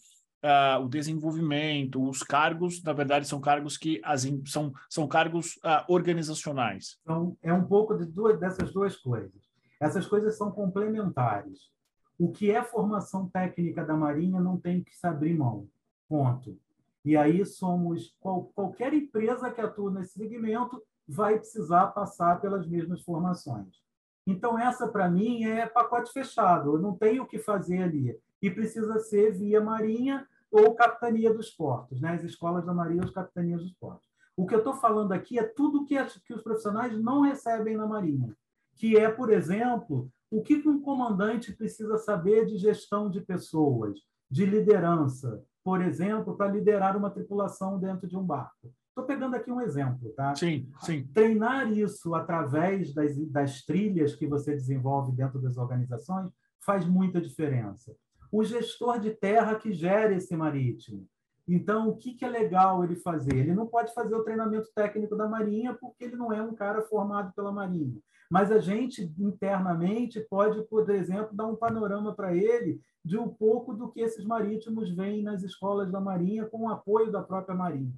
uh, 0.43 0.83
o 0.83 0.89
desenvolvimento, 0.89 2.03
os 2.03 2.23
cargos, 2.23 2.83
na 2.83 2.93
verdade, 2.93 3.29
são 3.29 3.41
cargos 3.41 3.77
que 3.77 4.01
as, 4.03 4.27
são, 4.47 4.73
são 4.89 5.07
cargos 5.07 5.57
uh, 5.59 5.85
organizacionais. 5.87 6.99
Então, 7.03 7.37
é 7.43 7.53
um 7.53 7.65
pouco 7.65 7.97
de 7.97 8.05
duas, 8.07 8.41
dessas 8.41 8.73
duas 8.73 8.97
coisas. 8.97 9.53
Essas 9.81 10.07
coisas 10.07 10.37
são 10.37 10.51
complementares. 10.51 11.71
O 12.19 12.31
que 12.31 12.51
é 12.51 12.63
formação 12.63 13.29
técnica 13.29 13.85
da 13.85 13.95
Marinha 13.95 14.41
não 14.41 14.59
tem 14.59 14.83
que 14.83 14.97
se 14.97 15.07
abrir 15.07 15.37
mão. 15.37 15.69
Ponto. 16.13 16.59
E 17.03 17.17
aí 17.17 17.43
somos 17.47 18.15
qual, 18.21 18.45
qualquer 18.55 18.93
empresa 18.93 19.51
que 19.51 19.63
atua 19.63 19.91
nesse 19.91 20.13
segmento 20.19 20.83
vai 21.09 21.39
precisar 21.39 21.87
passar 21.87 22.39
pelas 22.39 22.69
mesmas 22.69 23.01
formações. 23.01 23.81
Então 24.27 24.59
essa 24.59 24.87
para 24.87 25.09
mim 25.09 25.45
é 25.45 25.67
pacote 25.67 26.13
fechado. 26.13 26.75
Eu 26.75 26.83
não 26.83 26.95
tenho 26.95 27.23
o 27.23 27.27
que 27.27 27.39
fazer 27.39 27.85
ali 27.85 28.21
e 28.43 28.51
precisa 28.51 28.99
ser 28.99 29.33
via 29.33 29.59
Marinha 29.59 30.29
ou 30.51 30.75
Capitania 30.75 31.33
dos 31.33 31.49
Portos, 31.51 31.99
né? 31.99 32.13
As 32.13 32.25
escolas 32.25 32.67
da 32.67 32.75
Marinha 32.75 33.01
ou 33.01 33.09
as 33.09 33.15
capitanias 33.15 33.63
dos 33.63 33.73
portos. 33.73 34.07
O 34.37 34.47
que 34.47 34.55
eu 34.55 34.59
estou 34.59 34.75
falando 34.75 35.13
aqui 35.13 35.39
é 35.39 35.45
tudo 35.45 35.87
que, 35.87 35.97
que 36.27 36.35
os 36.35 36.43
profissionais 36.43 36.95
não 37.03 37.23
recebem 37.23 37.75
na 37.75 37.87
Marinha, 37.87 38.37
que 38.75 38.99
é, 38.99 39.11
por 39.11 39.33
exemplo, 39.33 40.13
o 40.31 40.43
que 40.43 40.57
um 40.69 40.79
comandante 40.79 41.53
precisa 41.55 41.97
saber 41.97 42.45
de 42.45 42.59
gestão 42.59 43.09
de 43.09 43.23
pessoas, 43.23 43.99
de 44.31 44.45
liderança, 44.45 45.43
por 45.65 45.81
exemplo, 45.83 46.37
para 46.37 46.51
liderar 46.51 46.97
uma 46.97 47.11
tripulação 47.11 47.79
dentro 47.79 48.09
de 48.09 48.17
um 48.17 48.25
barco. 48.25 48.73
Estou 48.89 49.05
pegando 49.05 49.37
aqui 49.37 49.51
um 49.51 49.61
exemplo, 49.61 50.13
tá? 50.15 50.35
Sim, 50.35 50.69
sim. 50.81 51.07
Treinar 51.15 51.73
isso 51.73 52.15
através 52.15 52.93
das, 52.93 53.17
das 53.29 53.65
trilhas 53.65 54.15
que 54.15 54.27
você 54.27 54.53
desenvolve 54.53 55.13
dentro 55.13 55.41
das 55.41 55.57
organizações 55.57 56.31
faz 56.61 56.85
muita 56.85 57.21
diferença. 57.21 57.95
O 58.31 58.45
gestor 58.45 59.01
de 59.01 59.11
terra 59.11 59.55
que 59.55 59.73
gera 59.73 60.15
esse 60.15 60.37
marítimo. 60.37 61.07
Então, 61.49 61.89
o 61.89 61.97
que, 61.97 62.15
que 62.15 62.25
é 62.25 62.29
legal 62.29 62.85
ele 62.85 62.97
fazer? 62.97 63.35
Ele 63.35 63.55
não 63.55 63.67
pode 63.67 63.93
fazer 63.95 64.15
o 64.15 64.23
treinamento 64.23 64.69
técnico 64.75 65.17
da 65.17 65.29
Marinha 65.29 65.77
porque 65.81 66.05
ele 66.05 66.17
não 66.17 66.33
é 66.33 66.41
um 66.43 66.55
cara 66.55 66.83
formado 66.83 67.33
pela 67.35 67.51
Marinha. 67.51 67.99
Mas 68.33 68.51
a 68.51 68.59
gente, 68.59 69.13
internamente, 69.19 70.19
pode, 70.19 70.63
por 70.63 70.89
exemplo, 70.89 71.37
dar 71.37 71.47
um 71.47 71.55
panorama 71.55 72.15
para 72.15 72.35
ele 72.35 72.81
de 73.05 73.19
um 73.19 73.29
pouco 73.29 73.75
do 73.75 73.93
que 73.93 74.01
esses 74.01 74.25
marítimos 74.25 74.89
veem 74.89 75.23
nas 75.23 75.43
escolas 75.43 75.93
da 75.93 76.01
Marinha 76.01 76.47
com 76.47 76.63
o 76.63 76.71
apoio 76.71 77.13
da 77.13 77.23
própria 77.23 77.55
Marinha. 77.55 77.93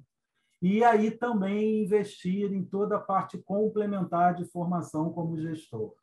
E 0.61 0.83
aí 0.83 1.09
também 1.09 1.83
investir 1.85 2.51
em 2.51 2.65
toda 2.65 2.97
a 2.97 2.99
parte 2.99 3.37
complementar 3.37 4.35
de 4.35 4.43
formação 4.43 5.09
como 5.13 5.39
gestor. 5.39 5.95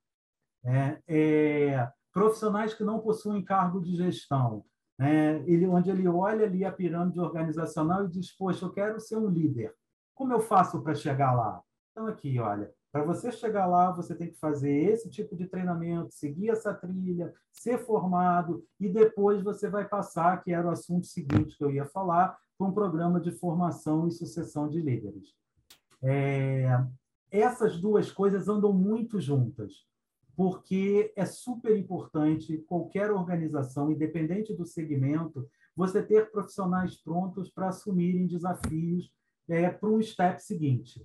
É, 0.64 1.02
é, 1.06 1.92
profissionais 2.10 2.72
que 2.72 2.84
não 2.84 3.00
possuem 3.00 3.44
cargo 3.44 3.82
de 3.82 3.94
gestão, 3.94 4.64
né? 4.98 5.42
ele, 5.46 5.66
onde 5.66 5.90
ele 5.90 6.08
olha 6.08 6.46
ali 6.46 6.64
a 6.64 6.72
pirâmide 6.72 7.20
organizacional 7.20 8.06
e 8.06 8.08
diz, 8.08 8.34
poxa, 8.34 8.64
eu 8.64 8.72
quero 8.72 8.98
ser 8.98 9.18
um 9.18 9.28
líder. 9.28 9.74
Como 10.14 10.32
eu 10.32 10.40
faço 10.40 10.82
para 10.82 10.94
chegar 10.94 11.34
lá? 11.34 11.62
Então, 11.90 12.06
aqui, 12.06 12.38
olha, 12.38 12.72
para 12.92 13.02
você 13.04 13.32
chegar 13.32 13.66
lá, 13.66 13.90
você 13.90 14.14
tem 14.14 14.30
que 14.30 14.38
fazer 14.38 14.70
esse 14.70 15.08
tipo 15.08 15.34
de 15.34 15.46
treinamento, 15.46 16.12
seguir 16.12 16.50
essa 16.50 16.74
trilha, 16.74 17.32
ser 17.50 17.78
formado, 17.78 18.62
e 18.78 18.86
depois 18.86 19.42
você 19.42 19.70
vai 19.70 19.88
passar, 19.88 20.44
que 20.44 20.52
era 20.52 20.68
o 20.68 20.70
assunto 20.70 21.06
seguinte 21.06 21.56
que 21.56 21.64
eu 21.64 21.70
ia 21.70 21.86
falar, 21.86 22.38
para 22.58 22.66
um 22.66 22.72
programa 22.72 23.18
de 23.18 23.32
formação 23.32 24.06
e 24.06 24.12
sucessão 24.12 24.68
de 24.68 24.78
líderes. 24.78 25.34
É, 26.02 26.68
essas 27.30 27.80
duas 27.80 28.12
coisas 28.12 28.46
andam 28.46 28.74
muito 28.74 29.18
juntas, 29.18 29.86
porque 30.36 31.14
é 31.16 31.24
super 31.24 31.74
importante 31.74 32.58
qualquer 32.68 33.10
organização, 33.10 33.90
independente 33.90 34.54
do 34.54 34.66
segmento, 34.66 35.48
você 35.74 36.02
ter 36.02 36.30
profissionais 36.30 36.94
prontos 36.96 37.50
para 37.50 37.68
assumirem 37.68 38.26
desafios 38.26 39.10
é, 39.48 39.70
para 39.70 39.88
um 39.88 40.02
step 40.02 40.42
seguinte. 40.42 41.02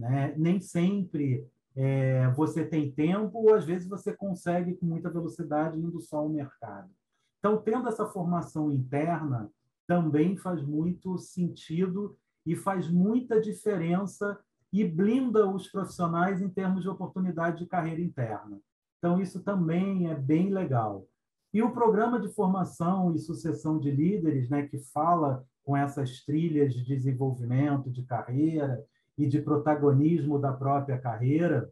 Né? 0.00 0.34
Nem 0.36 0.58
sempre 0.60 1.46
é, 1.76 2.26
você 2.30 2.64
tem 2.64 2.90
tempo, 2.90 3.38
ou 3.38 3.54
às 3.54 3.66
vezes 3.66 3.86
você 3.86 4.16
consegue 4.16 4.74
com 4.74 4.86
muita 4.86 5.10
velocidade 5.10 5.78
indo 5.78 6.00
só 6.00 6.18
ao 6.18 6.28
mercado. 6.28 6.90
Então, 7.38 7.58
tendo 7.58 7.86
essa 7.86 8.06
formação 8.06 8.72
interna 8.72 9.50
também 9.86 10.36
faz 10.36 10.62
muito 10.62 11.18
sentido 11.18 12.16
e 12.46 12.56
faz 12.56 12.90
muita 12.90 13.40
diferença 13.40 14.38
e 14.72 14.84
blinda 14.84 15.46
os 15.46 15.68
profissionais 15.68 16.40
em 16.40 16.48
termos 16.48 16.82
de 16.82 16.88
oportunidade 16.88 17.58
de 17.58 17.66
carreira 17.66 18.00
interna. 18.00 18.58
Então, 18.98 19.20
isso 19.20 19.42
também 19.42 20.10
é 20.10 20.14
bem 20.14 20.48
legal. 20.48 21.06
E 21.52 21.62
o 21.62 21.72
programa 21.72 22.20
de 22.20 22.28
formação 22.28 23.14
e 23.14 23.18
sucessão 23.18 23.78
de 23.78 23.90
líderes, 23.90 24.48
né, 24.48 24.66
que 24.66 24.78
fala 24.78 25.44
com 25.62 25.76
essas 25.76 26.24
trilhas 26.24 26.72
de 26.72 26.84
desenvolvimento 26.84 27.90
de 27.90 28.02
carreira 28.04 28.82
e 29.20 29.28
de 29.28 29.40
protagonismo 29.40 30.38
da 30.38 30.52
própria 30.52 30.98
carreira, 30.98 31.70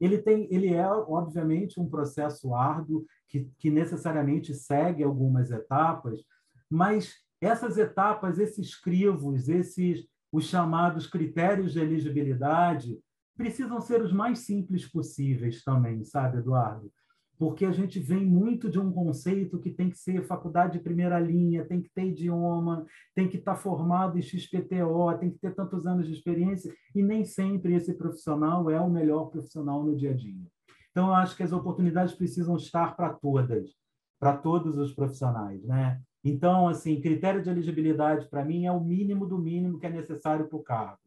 ele 0.00 0.16
tem, 0.16 0.48
ele 0.50 0.68
é 0.72 0.88
obviamente 0.88 1.78
um 1.78 1.88
processo 1.88 2.54
árduo 2.54 3.04
que, 3.28 3.50
que 3.58 3.70
necessariamente 3.70 4.54
segue 4.54 5.04
algumas 5.04 5.50
etapas, 5.50 6.20
mas 6.68 7.14
essas 7.40 7.76
etapas, 7.76 8.38
esses 8.38 8.74
crivos, 8.74 9.48
esses 9.48 10.08
os 10.32 10.46
chamados 10.46 11.06
critérios 11.06 11.72
de 11.72 11.80
elegibilidade, 11.80 12.98
precisam 13.36 13.80
ser 13.80 14.00
os 14.00 14.12
mais 14.12 14.40
simples 14.40 14.86
possíveis 14.86 15.62
também, 15.62 16.04
sabe, 16.04 16.38
Eduardo? 16.38 16.90
Porque 17.40 17.64
a 17.64 17.72
gente 17.72 17.98
vem 17.98 18.22
muito 18.22 18.68
de 18.68 18.78
um 18.78 18.92
conceito 18.92 19.58
que 19.58 19.70
tem 19.70 19.88
que 19.88 19.96
ser 19.96 20.22
faculdade 20.26 20.74
de 20.74 20.84
primeira 20.84 21.18
linha, 21.18 21.64
tem 21.64 21.80
que 21.80 21.88
ter 21.88 22.08
idioma, 22.08 22.84
tem 23.14 23.26
que 23.26 23.38
estar 23.38 23.56
formado 23.56 24.18
em 24.18 24.20
XPTO, 24.20 25.18
tem 25.18 25.30
que 25.30 25.38
ter 25.38 25.54
tantos 25.54 25.86
anos 25.86 26.06
de 26.06 26.12
experiência, 26.12 26.70
e 26.94 27.02
nem 27.02 27.24
sempre 27.24 27.72
esse 27.72 27.94
profissional 27.94 28.68
é 28.68 28.78
o 28.78 28.90
melhor 28.90 29.30
profissional 29.30 29.82
no 29.82 29.96
dia 29.96 30.10
a 30.10 30.14
dia. 30.14 30.46
Então, 30.90 31.06
eu 31.06 31.14
acho 31.14 31.34
que 31.34 31.42
as 31.42 31.50
oportunidades 31.50 32.14
precisam 32.14 32.56
estar 32.56 32.94
para 32.94 33.08
todas, 33.14 33.70
para 34.18 34.36
todos 34.36 34.76
os 34.76 34.92
profissionais, 34.92 35.64
né? 35.64 35.98
Então, 36.22 36.68
assim, 36.68 37.00
critério 37.00 37.42
de 37.42 37.48
elegibilidade, 37.48 38.28
para 38.28 38.44
mim, 38.44 38.66
é 38.66 38.72
o 38.72 38.84
mínimo 38.84 39.24
do 39.24 39.38
mínimo 39.38 39.78
que 39.78 39.86
é 39.86 39.90
necessário 39.90 40.46
para 40.46 40.58
o 40.58 40.62
cargo. 40.62 41.00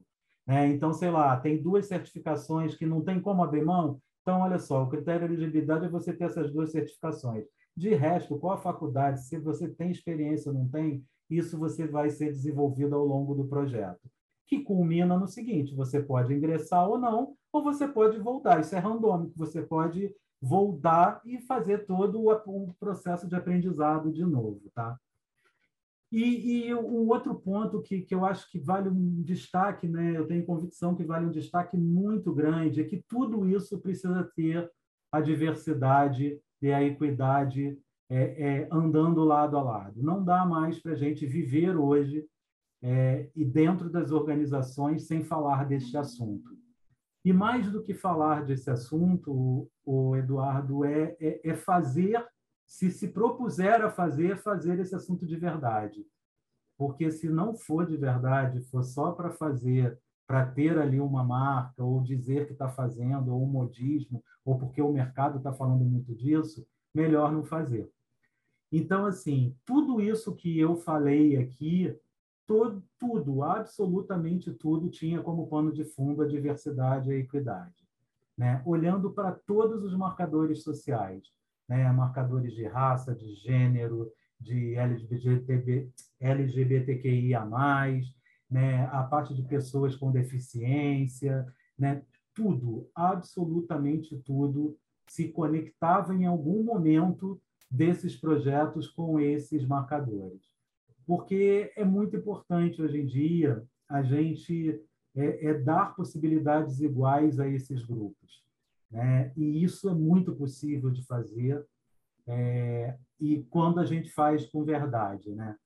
Né? 0.48 0.68
Então, 0.70 0.92
sei 0.94 1.12
lá, 1.12 1.40
tem 1.40 1.62
duas 1.62 1.86
certificações 1.86 2.76
que 2.76 2.88
não 2.88 3.04
tem 3.04 3.22
como 3.22 3.44
abrir 3.44 3.64
mão, 3.64 4.02
então, 4.24 4.40
olha 4.40 4.58
só, 4.58 4.82
o 4.82 4.90
critério 4.90 5.28
de 5.28 5.34
elegibilidade 5.34 5.86
é 5.86 5.90
você 5.90 6.14
ter 6.14 6.24
essas 6.24 6.50
duas 6.50 6.72
certificações. 6.72 7.46
De 7.76 7.94
resto, 7.94 8.40
qual 8.40 8.54
a 8.54 8.62
faculdade, 8.62 9.22
se 9.22 9.38
você 9.38 9.68
tem 9.68 9.92
experiência 9.92 10.50
ou 10.50 10.58
não 10.58 10.68
tem, 10.70 11.06
isso 11.30 11.58
você 11.60 11.86
vai 11.86 12.10
ser 12.10 12.32
desenvolvido 12.32 12.96
ao 12.96 13.06
longo 13.06 13.36
do 13.36 13.46
projeto. 13.46 14.00
Que 14.48 14.62
culmina 14.62 15.20
no 15.20 15.28
seguinte: 15.28 15.76
você 15.76 16.02
pode 16.02 16.34
ingressar 16.34 16.88
ou 16.88 16.98
não, 16.98 17.36
ou 17.52 17.64
você 17.64 17.86
pode 17.86 18.18
voltar. 18.18 18.62
Isso 18.62 18.76
é 18.76 18.80
randômico, 18.80 19.34
você 19.36 19.62
pode 19.62 20.16
voltar 20.42 21.22
e 21.26 21.42
fazer 21.42 21.86
todo 21.86 22.26
o 22.26 22.74
processo 22.80 23.28
de 23.28 23.36
aprendizado 23.36 24.12
de 24.12 24.26
novo, 24.26 24.62
tá? 24.74 24.98
E, 26.16 26.68
e 26.68 26.76
um 26.76 27.08
outro 27.10 27.34
ponto 27.34 27.82
que, 27.82 28.02
que 28.02 28.14
eu 28.14 28.24
acho 28.24 28.48
que 28.52 28.60
vale 28.60 28.88
um 28.88 29.24
destaque, 29.24 29.88
né? 29.88 30.16
eu 30.16 30.28
tenho 30.28 30.46
convicção 30.46 30.94
que 30.94 31.04
vale 31.04 31.26
um 31.26 31.32
destaque 31.32 31.76
muito 31.76 32.32
grande, 32.32 32.82
é 32.82 32.84
que 32.84 33.04
tudo 33.10 33.50
isso 33.50 33.80
precisa 33.80 34.24
ter 34.36 34.72
a 35.12 35.20
diversidade 35.20 36.40
e 36.62 36.72
a 36.72 36.84
equidade 36.84 37.76
é, 38.08 38.18
é, 38.18 38.68
andando 38.72 39.24
lado 39.24 39.58
a 39.58 39.64
lado. 39.64 40.04
Não 40.04 40.24
dá 40.24 40.46
mais 40.46 40.80
para 40.80 40.92
a 40.92 40.96
gente 40.96 41.26
viver 41.26 41.76
hoje 41.76 42.24
é, 42.84 43.28
e 43.36 43.44
dentro 43.44 43.90
das 43.90 44.12
organizações 44.12 45.08
sem 45.08 45.24
falar 45.24 45.66
deste 45.66 45.98
assunto. 45.98 46.56
E 47.26 47.34
mais 47.34 47.72
do 47.72 47.82
que 47.82 47.96
falar 47.96 48.46
desse 48.46 48.70
assunto, 48.70 49.68
o 49.84 50.16
Eduardo, 50.16 50.86
é, 50.86 51.18
é, 51.20 51.42
é 51.44 51.56
fazer, 51.56 52.24
se 52.66 52.90
se 52.92 53.10
propuser 53.10 53.82
a 53.82 53.90
fazer, 53.90 54.38
fazer 54.38 54.80
esse 54.80 54.96
assunto 54.96 55.26
de 55.26 55.36
verdade. 55.36 56.06
Porque 56.78 57.12
se 57.12 57.30
não 57.30 57.54
for 57.54 57.86
de 57.86 57.96
verdade, 57.96 58.62
for 58.62 58.84
só 58.84 59.12
para 59.12 59.30
fazer, 59.32 59.98
para 60.26 60.46
ter 60.46 60.78
ali 60.78 61.00
uma 61.00 61.24
marca, 61.24 61.84
ou 61.84 62.02
dizer 62.02 62.48
que 62.48 62.54
está 62.54 62.70
fazendo, 62.70 63.34
ou 63.34 63.44
um 63.44 63.48
modismo, 63.48 64.24
ou 64.44 64.58
porque 64.58 64.82
o 64.82 64.92
mercado 64.92 65.38
está 65.38 65.54
falando 65.54 65.86
muito 65.86 66.14
disso, 66.16 66.66
melhor 66.94 67.32
não 67.32 67.44
fazer. 67.44 67.90
Então, 68.72 69.06
assim, 69.06 69.56
tudo 69.66 70.02
isso 70.02 70.36
que 70.36 70.60
eu 70.60 70.76
falei 70.76 71.38
aqui, 71.38 71.96
todo, 72.48 72.84
tudo, 73.00 73.44
absolutamente 73.44 74.52
tudo, 74.52 74.90
tinha 74.90 75.22
como 75.22 75.48
pano 75.48 75.72
de 75.72 75.86
fundo 75.86 76.24
a 76.24 76.28
diversidade 76.28 77.10
e 77.10 77.14
a 77.14 77.18
equidade. 77.18 77.88
Né? 78.36 78.64
Olhando 78.66 79.12
para 79.12 79.32
todos 79.32 79.84
os 79.84 79.96
marcadores 79.96 80.64
sociais, 80.64 81.32
né? 81.68 81.92
marcadores 81.92 82.54
de 82.54 82.66
raça, 82.66 83.16
de 83.16 83.34
gênero, 83.36 84.12
de 84.40 84.76
LGBT, 84.76 85.90
LGBTQIA+, 86.20 87.46
né? 88.50 88.86
a 88.92 89.04
parte 89.04 89.34
de 89.34 89.44
pessoas 89.44 89.96
com 89.96 90.12
deficiência, 90.12 91.46
né? 91.78 92.04
tudo, 92.34 92.90
absolutamente 92.94 94.18
tudo, 94.18 94.78
se 95.08 95.30
conectava 95.30 96.14
em 96.14 96.26
algum 96.26 96.64
momento 96.64 97.40
desses 97.70 98.16
projetos 98.16 98.88
com 98.88 99.20
esses 99.20 99.66
marcadores. 99.66 100.42
Porque 101.06 101.72
é 101.76 101.84
muito 101.84 102.16
importante 102.16 102.82
hoje 102.82 103.02
em 103.02 103.06
dia 103.06 103.64
a 103.90 104.02
gente 104.02 104.80
é, 105.16 105.48
é 105.48 105.54
dar 105.54 105.96
possibilidades 105.96 106.80
iguais 106.82 107.40
a 107.40 107.48
esses 107.48 107.84
grupos. 107.84 108.43
Né? 108.94 109.34
E 109.36 109.64
isso 109.64 109.90
é 109.90 109.94
muito 109.94 110.36
possível 110.36 110.92
de 110.92 111.04
fazer 111.04 111.66
é, 112.28 112.96
e 113.20 113.44
quando 113.50 113.80
a 113.80 113.86
gente 113.86 114.12
faz 114.12 114.46
com 114.46 114.64
verdade. 114.64 115.34
Né? 115.34 115.58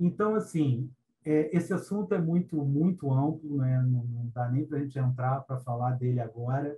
Então, 0.00 0.34
assim, 0.34 0.90
é, 1.22 1.54
esse 1.54 1.74
assunto 1.74 2.14
é 2.14 2.18
muito, 2.20 2.56
muito 2.56 3.12
amplo, 3.12 3.58
né? 3.58 3.82
não, 3.82 4.04
não 4.04 4.26
dá 4.34 4.48
nem 4.48 4.64
para 4.64 4.78
a 4.78 4.80
gente 4.80 4.98
entrar 4.98 5.42
para 5.42 5.60
falar 5.60 5.92
dele 5.92 6.20
agora, 6.20 6.74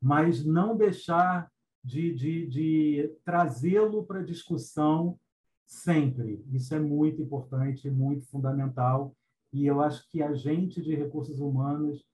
mas 0.00 0.44
não 0.44 0.76
deixar 0.76 1.50
de, 1.82 2.14
de, 2.14 2.46
de 2.46 3.12
trazê-lo 3.24 4.04
para 4.04 4.22
discussão 4.22 5.18
sempre. 5.66 6.44
Isso 6.52 6.72
é 6.72 6.78
muito 6.78 7.20
importante, 7.20 7.90
muito 7.90 8.26
fundamental. 8.26 9.12
E 9.52 9.66
eu 9.66 9.80
acho 9.80 10.08
que 10.08 10.22
a 10.22 10.32
gente 10.34 10.80
de 10.80 10.94
recursos 10.94 11.40
humanos 11.40 12.06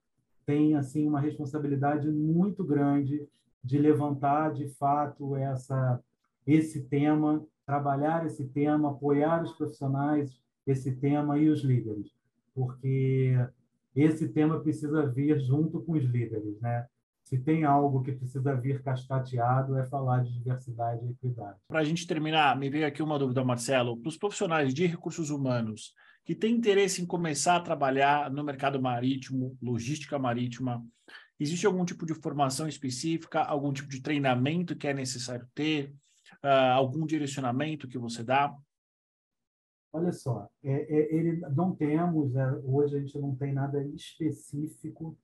tem 0.49 0.73
assim 0.73 1.07
uma 1.07 1.21
responsabilidade 1.21 2.09
muito 2.09 2.63
grande 2.63 3.23
de 3.63 3.77
levantar 3.77 4.51
de 4.51 4.67
fato 4.67 5.35
essa 5.35 6.01
esse 6.47 6.81
tema, 6.85 7.45
trabalhar 7.67 8.25
esse 8.25 8.47
tema, 8.47 8.89
apoiar 8.89 9.43
os 9.43 9.51
profissionais 9.51 10.41
esse 10.65 10.95
tema 10.95 11.37
e 11.37 11.49
os 11.49 11.61
líderes, 11.61 12.11
porque 12.55 13.35
esse 13.95 14.27
tema 14.29 14.59
precisa 14.59 15.05
vir 15.05 15.39
junto 15.39 15.81
com 15.81 15.91
os 15.91 16.03
líderes, 16.03 16.59
né? 16.59 16.87
se 17.23 17.37
tem 17.37 17.63
algo 17.63 18.01
que 18.01 18.11
precisa 18.11 18.55
vir 18.55 18.81
cascateado, 18.81 19.77
é 19.77 19.85
falar 19.85 20.23
de 20.23 20.33
diversidade 20.33 21.05
e 21.05 21.11
equidade. 21.11 21.59
Para 21.67 21.81
a 21.81 21.83
gente 21.83 22.07
terminar, 22.07 22.57
me 22.57 22.71
veio 22.71 22.87
aqui 22.87 23.03
uma 23.03 23.19
dúvida, 23.19 23.45
Marcelo. 23.45 23.95
Para 23.97 24.09
os 24.09 24.17
profissionais 24.17 24.73
de 24.73 24.87
recursos 24.87 25.29
humanos 25.29 25.93
que 26.29 26.35
têm 26.35 26.53
interesse 26.53 27.01
em 27.01 27.07
começar 27.07 27.55
a 27.55 27.59
trabalhar 27.59 28.29
no 28.29 28.43
mercado 28.43 28.79
marítimo, 28.79 29.57
logística 29.59 30.19
marítima, 30.19 30.85
existe 31.39 31.65
algum 31.65 31.83
tipo 31.83 32.05
de 32.05 32.13
formação 32.13 32.67
específica, 32.67 33.41
algum 33.41 33.73
tipo 33.73 33.89
de 33.89 33.99
treinamento 33.99 34.75
que 34.75 34.87
é 34.87 34.93
necessário 34.93 35.49
ter, 35.55 35.91
uh, 36.43 36.75
algum 36.75 37.03
direcionamento 37.07 37.87
que 37.87 37.97
você 37.97 38.23
dá? 38.23 38.55
Olha 39.91 40.11
só, 40.11 40.47
é, 40.63 40.71
é, 40.71 41.15
ele, 41.15 41.37
não 41.55 41.75
temos, 41.75 42.35
é, 42.35 42.51
hoje 42.63 42.97
a 42.97 42.99
gente 42.99 43.17
não 43.17 43.35
tem 43.35 43.51
nada 43.51 43.83
específico 43.95 45.17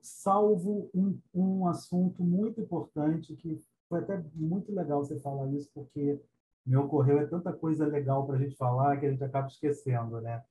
salvo 0.00 0.90
um, 0.94 1.20
um 1.34 1.68
assunto 1.68 2.24
muito 2.24 2.62
importante 2.62 3.36
que 3.36 3.62
foi 3.90 3.98
até 3.98 4.24
muito 4.34 4.74
legal 4.74 5.04
você 5.04 5.20
falar 5.20 5.52
isso, 5.52 5.68
porque 5.74 6.18
me 6.66 6.76
ocorreu 6.76 7.18
é 7.18 7.26
tanta 7.26 7.52
coisa 7.52 7.86
legal 7.86 8.26
para 8.26 8.36
a 8.36 8.38
gente 8.38 8.56
falar 8.56 8.98
que 8.98 9.06
a 9.06 9.10
gente 9.10 9.24
acaba 9.24 9.46
esquecendo, 9.46 10.20
né? 10.20 10.42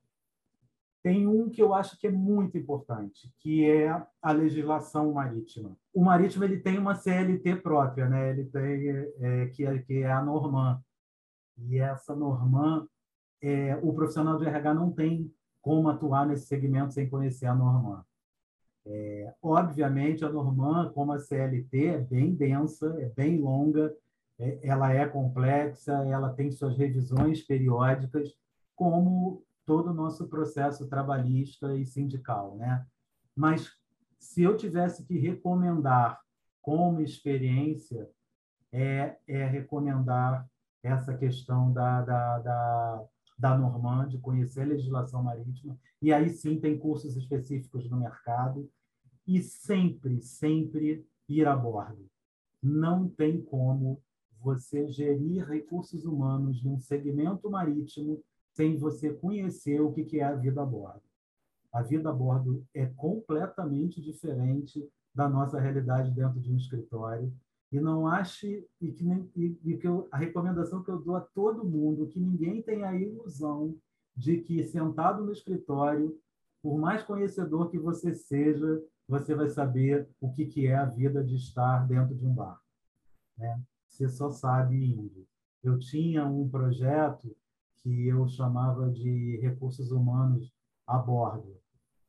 Tem 1.02 1.26
um 1.26 1.50
que 1.50 1.62
eu 1.62 1.74
acho 1.74 1.98
que 1.98 2.08
é 2.08 2.12
muito 2.12 2.58
importante, 2.58 3.34
que 3.39 3.69
é 3.69 3.89
a 4.22 4.32
legislação 4.34 5.13
marítima. 5.13 5.78
O 5.93 6.04
marítimo 6.04 6.43
ele 6.43 6.60
tem 6.60 6.78
uma 6.78 6.95
CLT 6.95 7.58
própria, 7.58 8.10
né? 8.10 8.32
Ele 8.32 8.45
tem 8.45 8.89
é, 9.22 9.45
que, 9.48 9.65
é, 9.65 9.78
que 9.80 9.93
é 10.04 10.12
a 10.12 10.22
Norman. 10.22 10.84
E 11.58 11.78
essa 11.78 12.13
Norman, 12.13 12.86
é, 13.41 13.78
o 13.82 13.93
profissional 13.93 14.38
de 14.38 14.45
RH 14.45 14.74
não 14.74 14.91
tem 14.91 15.34
como 15.62 15.89
atuar 15.89 16.28
nesse 16.28 16.48
segmento 16.48 16.93
sem 16.93 17.10
conhecer 17.10 17.45
a 17.45 17.56
Norman. 17.56 18.04
É, 18.86 19.34
obviamente, 19.41 20.26
a 20.26 20.30
Norman, 20.30 20.91
como 20.93 21.13
a 21.13 21.19
CLT, 21.19 21.86
é 21.86 21.98
bem 21.98 22.34
densa, 22.34 22.95
é 23.00 23.10
bem 23.10 23.39
longa, 23.39 23.93
ela 24.62 24.93
é 24.93 25.06
complexa, 25.06 25.93
ela 26.06 26.34
tem 26.34 26.52
suas 26.52 26.78
revisões 26.78 27.41
periódicas, 27.41 28.34
como 28.75 29.43
todo 29.65 29.91
o 29.91 29.93
nosso 29.93 30.28
processo 30.28 30.88
trabalhista 30.88 31.75
e 31.75 31.86
sindical. 31.86 32.56
Né? 32.56 32.86
Mas, 33.36 33.71
se 34.17 34.41
eu 34.41 34.56
tivesse 34.56 35.06
que 35.06 35.17
recomendar 35.19 36.19
como 36.62 37.02
experiência, 37.02 38.10
é, 38.71 39.17
é 39.28 39.45
recomendar 39.45 40.49
essa 40.82 41.15
questão 41.17 41.73
da, 41.73 42.02
da, 42.02 42.39
da, 42.39 43.06
da 43.38 43.58
Norman, 43.58 44.08
de 44.08 44.17
conhecer 44.17 44.62
a 44.62 44.67
legislação 44.67 45.21
marítima, 45.21 45.78
e 46.02 46.13
aí 46.13 46.30
sim 46.30 46.60
tem 46.60 46.80
cursos 46.80 47.17
específicos 47.17 47.89
no 47.89 47.97
mercado, 47.97 48.69
e 49.28 49.41
sempre, 49.41 50.21
sempre 50.21 51.06
ir 51.28 51.47
a 51.47 51.56
bordo. 51.56 52.10
Não 52.63 53.08
tem 53.08 53.41
como 53.41 54.02
você 54.41 54.88
gerir 54.88 55.45
recursos 55.45 56.06
humanos 56.06 56.63
num 56.63 56.80
segmento 56.80 57.49
marítimo 57.49 58.23
sem 58.54 58.78
você 58.78 59.13
conhecer 59.13 59.82
o 59.82 59.91
que 59.91 60.19
é 60.19 60.23
a 60.23 60.36
vida 60.36 60.62
a 60.62 60.65
bordo. 60.65 61.02
A 61.71 61.82
vida 61.82 62.10
a 62.10 62.13
bordo 62.13 62.65
é 62.73 62.86
completamente 62.86 64.02
diferente 64.02 64.88
da 65.13 65.30
nossa 65.30 65.60
realidade 65.60 66.12
dentro 66.12 66.39
de 66.39 66.52
um 66.52 66.58
escritório 66.58 67.32
e 67.71 67.80
não 67.80 68.08
ache 68.08 68.65
e 68.82 68.91
que, 68.91 69.06
e, 69.36 69.60
e 69.63 69.78
que 69.78 69.88
eu, 69.88 70.08
a 70.12 70.17
recomendação 70.17 70.84
que 70.84 70.89
eu 70.89 70.99
dou 70.99 71.15
a 71.15 71.21
todo 71.21 71.63
mundo 71.63 72.08
que 72.08 72.19
ninguém 72.19 72.62
tenha 72.62 72.88
a 72.88 72.95
ilusão 72.95 73.75
de 74.15 74.41
que 74.41 74.63
sentado 74.63 75.23
no 75.23 75.32
escritório, 75.32 76.19
por 76.62 76.78
mais 76.78 77.04
conhecedor 77.04 77.69
que 77.69 77.78
você 77.78 78.13
seja, 78.13 78.84
você 79.08 79.34
vai 79.34 79.49
saber 79.49 80.08
o 80.19 80.32
que 80.32 80.45
que 80.45 80.67
é 80.67 80.75
a 80.75 80.86
vida 80.86 81.23
de 81.23 81.36
estar 81.36 81.88
dentro 81.88 82.15
de 82.15 82.25
um 82.25 82.34
barco, 82.34 82.63
né? 83.38 83.62
Você 83.89 84.08
só 84.08 84.30
sabe 84.30 84.93
indo. 84.93 85.28
Eu 85.62 85.78
tinha 85.78 86.25
um 86.25 86.47
projeto 86.47 87.36
que 87.82 88.08
eu 88.08 88.28
chamava 88.28 88.89
de 88.89 89.38
recursos 89.41 89.91
humanos 89.91 90.54
a 90.88 90.97
bordo, 90.97 91.58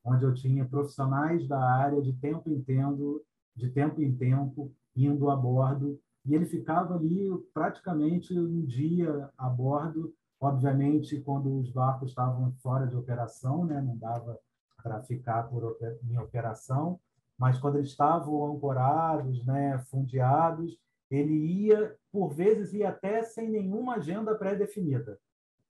onde 0.04 0.24
eu 0.24 0.32
tinha 0.34 0.64
profissionais 0.64 1.46
da 1.48 1.60
área 1.60 2.00
de 2.00 2.12
tempo 2.12 2.48
em 2.48 2.62
tempo, 2.62 3.20
de 3.56 3.70
tempo 3.70 4.00
em 4.00 4.14
tempo 4.14 4.72
indo 4.94 5.30
a 5.30 5.36
bordo, 5.36 5.98
e 6.24 6.34
ele 6.34 6.46
ficava 6.46 6.94
ali 6.94 7.30
praticamente 7.52 8.38
um 8.38 8.64
dia 8.64 9.30
a 9.36 9.48
bordo, 9.48 10.14
obviamente 10.40 11.20
quando 11.20 11.58
os 11.58 11.70
barcos 11.70 12.10
estavam 12.10 12.52
fora 12.62 12.86
de 12.86 12.96
operação, 12.96 13.64
né, 13.64 13.80
não 13.80 13.96
dava 13.96 14.38
para 14.82 15.02
ficar 15.02 15.44
por, 15.44 15.76
em 16.04 16.18
operação, 16.18 17.00
mas 17.38 17.58
quando 17.58 17.76
eles 17.76 17.88
estavam 17.88 18.54
ancorados, 18.54 19.44
né, 19.44 19.78
fundeados, 19.90 20.78
ele 21.10 21.34
ia, 21.34 21.96
por 22.12 22.32
vezes, 22.32 22.72
ia 22.72 22.90
até 22.90 23.22
sem 23.22 23.50
nenhuma 23.50 23.96
agenda 23.96 24.34
pré-definida. 24.34 25.18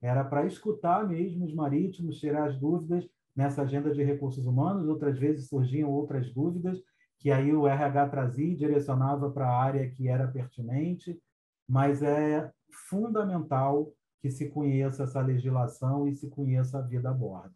Era 0.02 0.24
para 0.24 0.46
escutar 0.46 1.08
mesmo 1.08 1.44
os 1.44 1.54
marítimos, 1.54 2.18
tirar 2.18 2.48
as 2.48 2.58
dúvidas 2.58 3.08
nessa 3.34 3.62
agenda 3.62 3.92
de 3.92 4.02
recursos 4.02 4.44
humanos, 4.44 4.88
outras 4.88 5.18
vezes 5.18 5.48
surgiam 5.48 5.90
outras 5.90 6.32
dúvidas, 6.32 6.78
que 7.18 7.30
aí 7.30 7.54
o 7.54 7.66
RH 7.66 8.08
trazia 8.08 8.52
e 8.52 8.56
direcionava 8.56 9.30
para 9.30 9.46
a 9.46 9.62
área 9.62 9.90
que 9.90 10.08
era 10.08 10.26
pertinente, 10.26 11.20
mas 11.68 12.02
é 12.02 12.50
fundamental 12.88 13.92
que 14.20 14.30
se 14.30 14.48
conheça 14.48 15.04
essa 15.04 15.20
legislação 15.20 16.06
e 16.06 16.14
se 16.14 16.28
conheça 16.28 16.78
a 16.78 16.82
vida 16.82 17.10
a 17.10 17.14
bordo. 17.14 17.54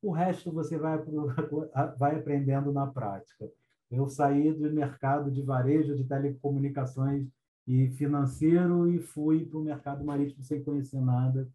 O 0.00 0.12
resto 0.12 0.52
você 0.52 0.78
vai, 0.78 0.98
vai 1.98 2.16
aprendendo 2.16 2.72
na 2.72 2.86
prática. 2.86 3.50
Eu 3.90 4.08
saí 4.08 4.52
do 4.52 4.70
mercado 4.72 5.30
de 5.30 5.42
varejo, 5.42 5.96
de 5.96 6.04
telecomunicações 6.04 7.26
e 7.66 7.88
financeiro 7.90 8.90
e 8.90 8.98
fui 8.98 9.44
para 9.44 9.58
o 9.58 9.64
mercado 9.64 10.04
marítimo 10.04 10.42
sem 10.42 10.62
conhecer 10.62 11.00
nada 11.00 11.48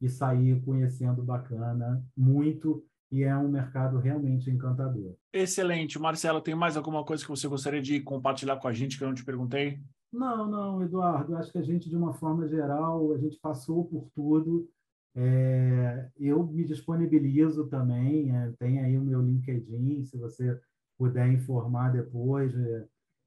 e 0.00 0.08
saí 0.08 0.60
conhecendo 0.62 1.22
bacana, 1.22 2.02
muito 2.16 2.84
e 3.12 3.24
é 3.24 3.36
um 3.36 3.48
mercado 3.48 3.98
realmente 3.98 4.50
encantador. 4.50 5.14
Excelente. 5.32 5.98
Marcelo, 5.98 6.40
tem 6.40 6.54
mais 6.54 6.76
alguma 6.76 7.04
coisa 7.04 7.22
que 7.22 7.30
você 7.30 7.48
gostaria 7.48 7.82
de 7.82 8.00
compartilhar 8.00 8.56
com 8.56 8.68
a 8.68 8.72
gente 8.72 8.96
que 8.96 9.02
eu 9.02 9.08
não 9.08 9.14
te 9.14 9.24
perguntei? 9.24 9.80
Não, 10.12 10.48
não, 10.48 10.82
Eduardo. 10.82 11.36
Acho 11.36 11.52
que 11.52 11.58
a 11.58 11.62
gente, 11.62 11.88
de 11.88 11.96
uma 11.96 12.12
forma 12.12 12.46
geral, 12.46 13.12
a 13.12 13.18
gente 13.18 13.38
passou 13.38 13.84
por 13.84 14.08
tudo. 14.14 14.68
É, 15.14 16.08
eu 16.18 16.46
me 16.46 16.64
disponibilizo 16.64 17.66
também. 17.66 18.34
É, 18.34 18.52
tem 18.58 18.80
aí 18.80 18.96
o 18.96 19.02
meu 19.02 19.20
LinkedIn, 19.20 20.04
se 20.04 20.16
você 20.16 20.58
puder 21.00 21.32
informar 21.32 21.90
depois. 21.90 22.54
É, 22.54 22.86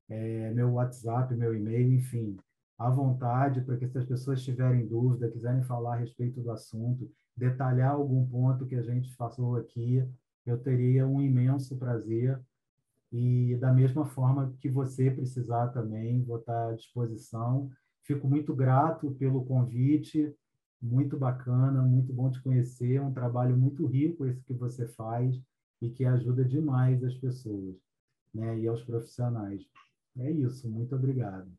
é 0.09 0.51
meu 0.51 0.74
WhatsApp, 0.74 1.34
meu 1.34 1.55
e-mail, 1.55 1.91
enfim, 1.91 2.38
à 2.78 2.88
vontade 2.88 3.61
para 3.61 3.78
que 3.78 3.88
se 3.88 3.97
as 3.97 4.05
pessoas 4.05 4.43
tiverem 4.43 4.86
dúvida, 4.86 5.32
quiserem 5.32 5.63
falar 5.63 5.95
a 5.95 5.99
respeito 5.99 6.39
do 6.39 6.51
assunto, 6.51 7.09
detalhar 7.36 7.93
algum 7.93 8.24
ponto 8.28 8.67
que 8.67 8.76
a 8.76 8.84
gente 8.84 9.15
passou 9.17 9.55
aqui, 9.55 10.07
eu 10.45 10.59
teria 10.59 11.07
um 11.07 11.19
imenso 11.19 11.76
prazer. 11.76 12.39
E 13.11 13.55
da 13.57 13.74
mesma 13.74 14.05
forma 14.05 14.53
que 14.59 14.69
você 14.69 15.09
precisar 15.09 15.69
também, 15.69 16.24
vou 16.24 16.38
estar 16.38 16.69
à 16.69 16.76
disposição. 16.76 17.71
Fico 18.03 18.28
muito 18.28 18.53
grato 18.55 19.11
pelo 19.15 19.45
convite, 19.45 20.32
muito 20.82 21.17
bacana, 21.17 21.82
muito 21.82 22.13
bom 22.13 22.30
te 22.30 22.41
conhecer. 22.41 22.95
É 22.95 23.01
um 23.01 23.13
trabalho 23.13 23.57
muito 23.57 23.86
rico 23.88 24.26
esse 24.26 24.43
que 24.43 24.53
você 24.53 24.88
faz 24.88 25.41
e 25.84 25.90
que 25.90 26.06
ajuda 26.06 26.46
demais 26.46 27.04
as 27.04 27.14
pessoas 27.16 27.76
né, 28.34 28.58
e 28.60 28.68
aos 28.68 28.82
profissionais. 28.84 29.62
É 30.18 30.32
isso, 30.32 30.70
muito 30.70 30.96
obrigado. 30.96 31.52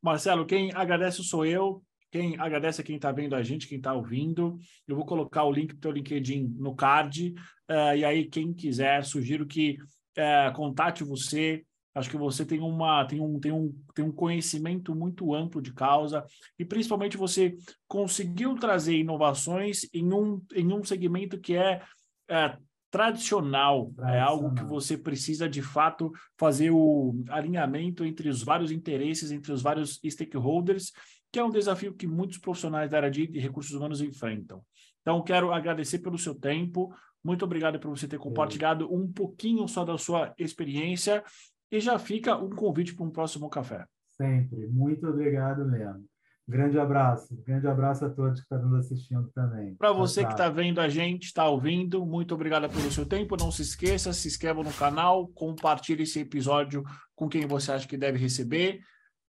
Marcelo, 0.00 0.46
quem 0.46 0.72
agradece 0.74 1.22
sou 1.22 1.44
eu. 1.44 1.82
Quem 2.10 2.38
agradece 2.38 2.80
é 2.80 2.84
quem 2.84 2.96
está 2.96 3.10
vendo 3.12 3.34
a 3.34 3.42
gente, 3.42 3.68
quem 3.68 3.78
está 3.78 3.94
ouvindo. 3.94 4.58
Eu 4.86 4.96
vou 4.96 5.06
colocar 5.06 5.44
o 5.44 5.52
link 5.52 5.74
para 5.76 5.90
o 5.90 5.92
LinkedIn 5.92 6.54
no 6.58 6.74
card. 6.74 7.34
Uh, 7.70 7.96
e 7.96 8.04
aí, 8.04 8.28
quem 8.28 8.52
quiser, 8.52 9.04
sugiro 9.04 9.46
que 9.46 9.78
uh, 10.18 10.52
contate 10.54 11.04
você. 11.04 11.64
Acho 11.94 12.10
que 12.10 12.16
você 12.16 12.44
tem, 12.44 12.60
uma, 12.60 13.04
tem, 13.06 13.20
um, 13.20 13.38
tem, 13.38 13.52
um, 13.52 13.74
tem 13.94 14.04
um 14.04 14.12
conhecimento 14.12 14.94
muito 14.94 15.34
amplo 15.34 15.60
de 15.60 15.74
causa 15.74 16.24
e 16.58 16.64
principalmente 16.64 17.18
você 17.18 17.54
conseguiu 17.86 18.54
trazer 18.54 18.96
inovações 18.96 19.86
em 19.92 20.10
um, 20.10 20.42
em 20.54 20.72
um 20.72 20.82
segmento 20.82 21.38
que 21.38 21.54
é, 21.54 21.82
é 22.30 22.56
tradicional, 22.92 23.90
tradicional, 23.96 24.14
é 24.14 24.20
algo 24.20 24.54
que 24.54 24.62
você 24.62 24.96
precisa 24.96 25.48
de 25.48 25.62
fato 25.62 26.12
fazer 26.38 26.70
o 26.70 27.16
alinhamento 27.28 28.04
entre 28.04 28.28
os 28.28 28.44
vários 28.44 28.70
interesses, 28.70 29.32
entre 29.32 29.50
os 29.50 29.62
vários 29.62 29.98
stakeholders 30.04 30.92
que 31.32 31.38
é 31.38 31.44
um 31.44 31.50
desafio 31.50 31.94
que 31.94 32.06
muitos 32.06 32.36
profissionais 32.36 32.90
da 32.90 32.98
área 32.98 33.10
de 33.10 33.26
recursos 33.40 33.72
humanos 33.72 34.02
enfrentam. 34.02 34.62
Então, 35.00 35.22
quero 35.22 35.50
agradecer 35.50 35.98
pelo 36.00 36.18
seu 36.18 36.34
tempo. 36.34 36.94
Muito 37.24 37.44
obrigado 37.44 37.80
por 37.80 37.88
você 37.88 38.06
ter 38.06 38.18
compartilhado 38.18 38.92
um 38.94 39.10
pouquinho 39.10 39.66
só 39.66 39.82
da 39.82 39.96
sua 39.96 40.34
experiência. 40.38 41.24
E 41.70 41.80
já 41.80 41.98
fica 41.98 42.36
um 42.36 42.50
convite 42.50 42.94
para 42.94 43.06
um 43.06 43.10
próximo 43.10 43.48
café. 43.48 43.86
Sempre. 44.06 44.66
Muito 44.68 45.08
obrigado 45.08 45.64
mesmo. 45.64 46.04
Grande 46.48 46.78
abraço. 46.78 47.36
Grande 47.46 47.66
abraço 47.66 48.04
a 48.04 48.10
todos 48.10 48.40
que 48.40 48.44
estão 48.44 48.68
nos 48.68 48.84
assistindo 48.84 49.30
também. 49.34 49.74
Para 49.76 49.92
você 49.92 50.24
que 50.24 50.32
está 50.32 50.48
vendo 50.48 50.80
a 50.80 50.88
gente, 50.88 51.24
está 51.24 51.48
ouvindo, 51.48 52.04
muito 52.04 52.34
obrigado 52.34 52.68
pelo 52.68 52.90
seu 52.90 53.06
tempo. 53.06 53.36
Não 53.36 53.50
se 53.50 53.62
esqueça, 53.62 54.12
se 54.12 54.28
inscreva 54.28 54.62
no 54.62 54.72
canal, 54.72 55.28
compartilhe 55.28 56.02
esse 56.02 56.20
episódio 56.20 56.82
com 57.14 57.28
quem 57.28 57.46
você 57.46 57.72
acha 57.72 57.86
que 57.86 57.96
deve 57.96 58.18
receber. 58.18 58.80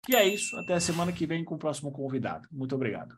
E 0.09 0.15
é 0.15 0.25
isso. 0.25 0.57
Até 0.57 0.73
a 0.73 0.79
semana 0.79 1.11
que 1.11 1.27
vem 1.27 1.43
com 1.43 1.55
o 1.55 1.59
próximo 1.59 1.91
convidado. 1.91 2.47
Muito 2.51 2.75
obrigado. 2.75 3.15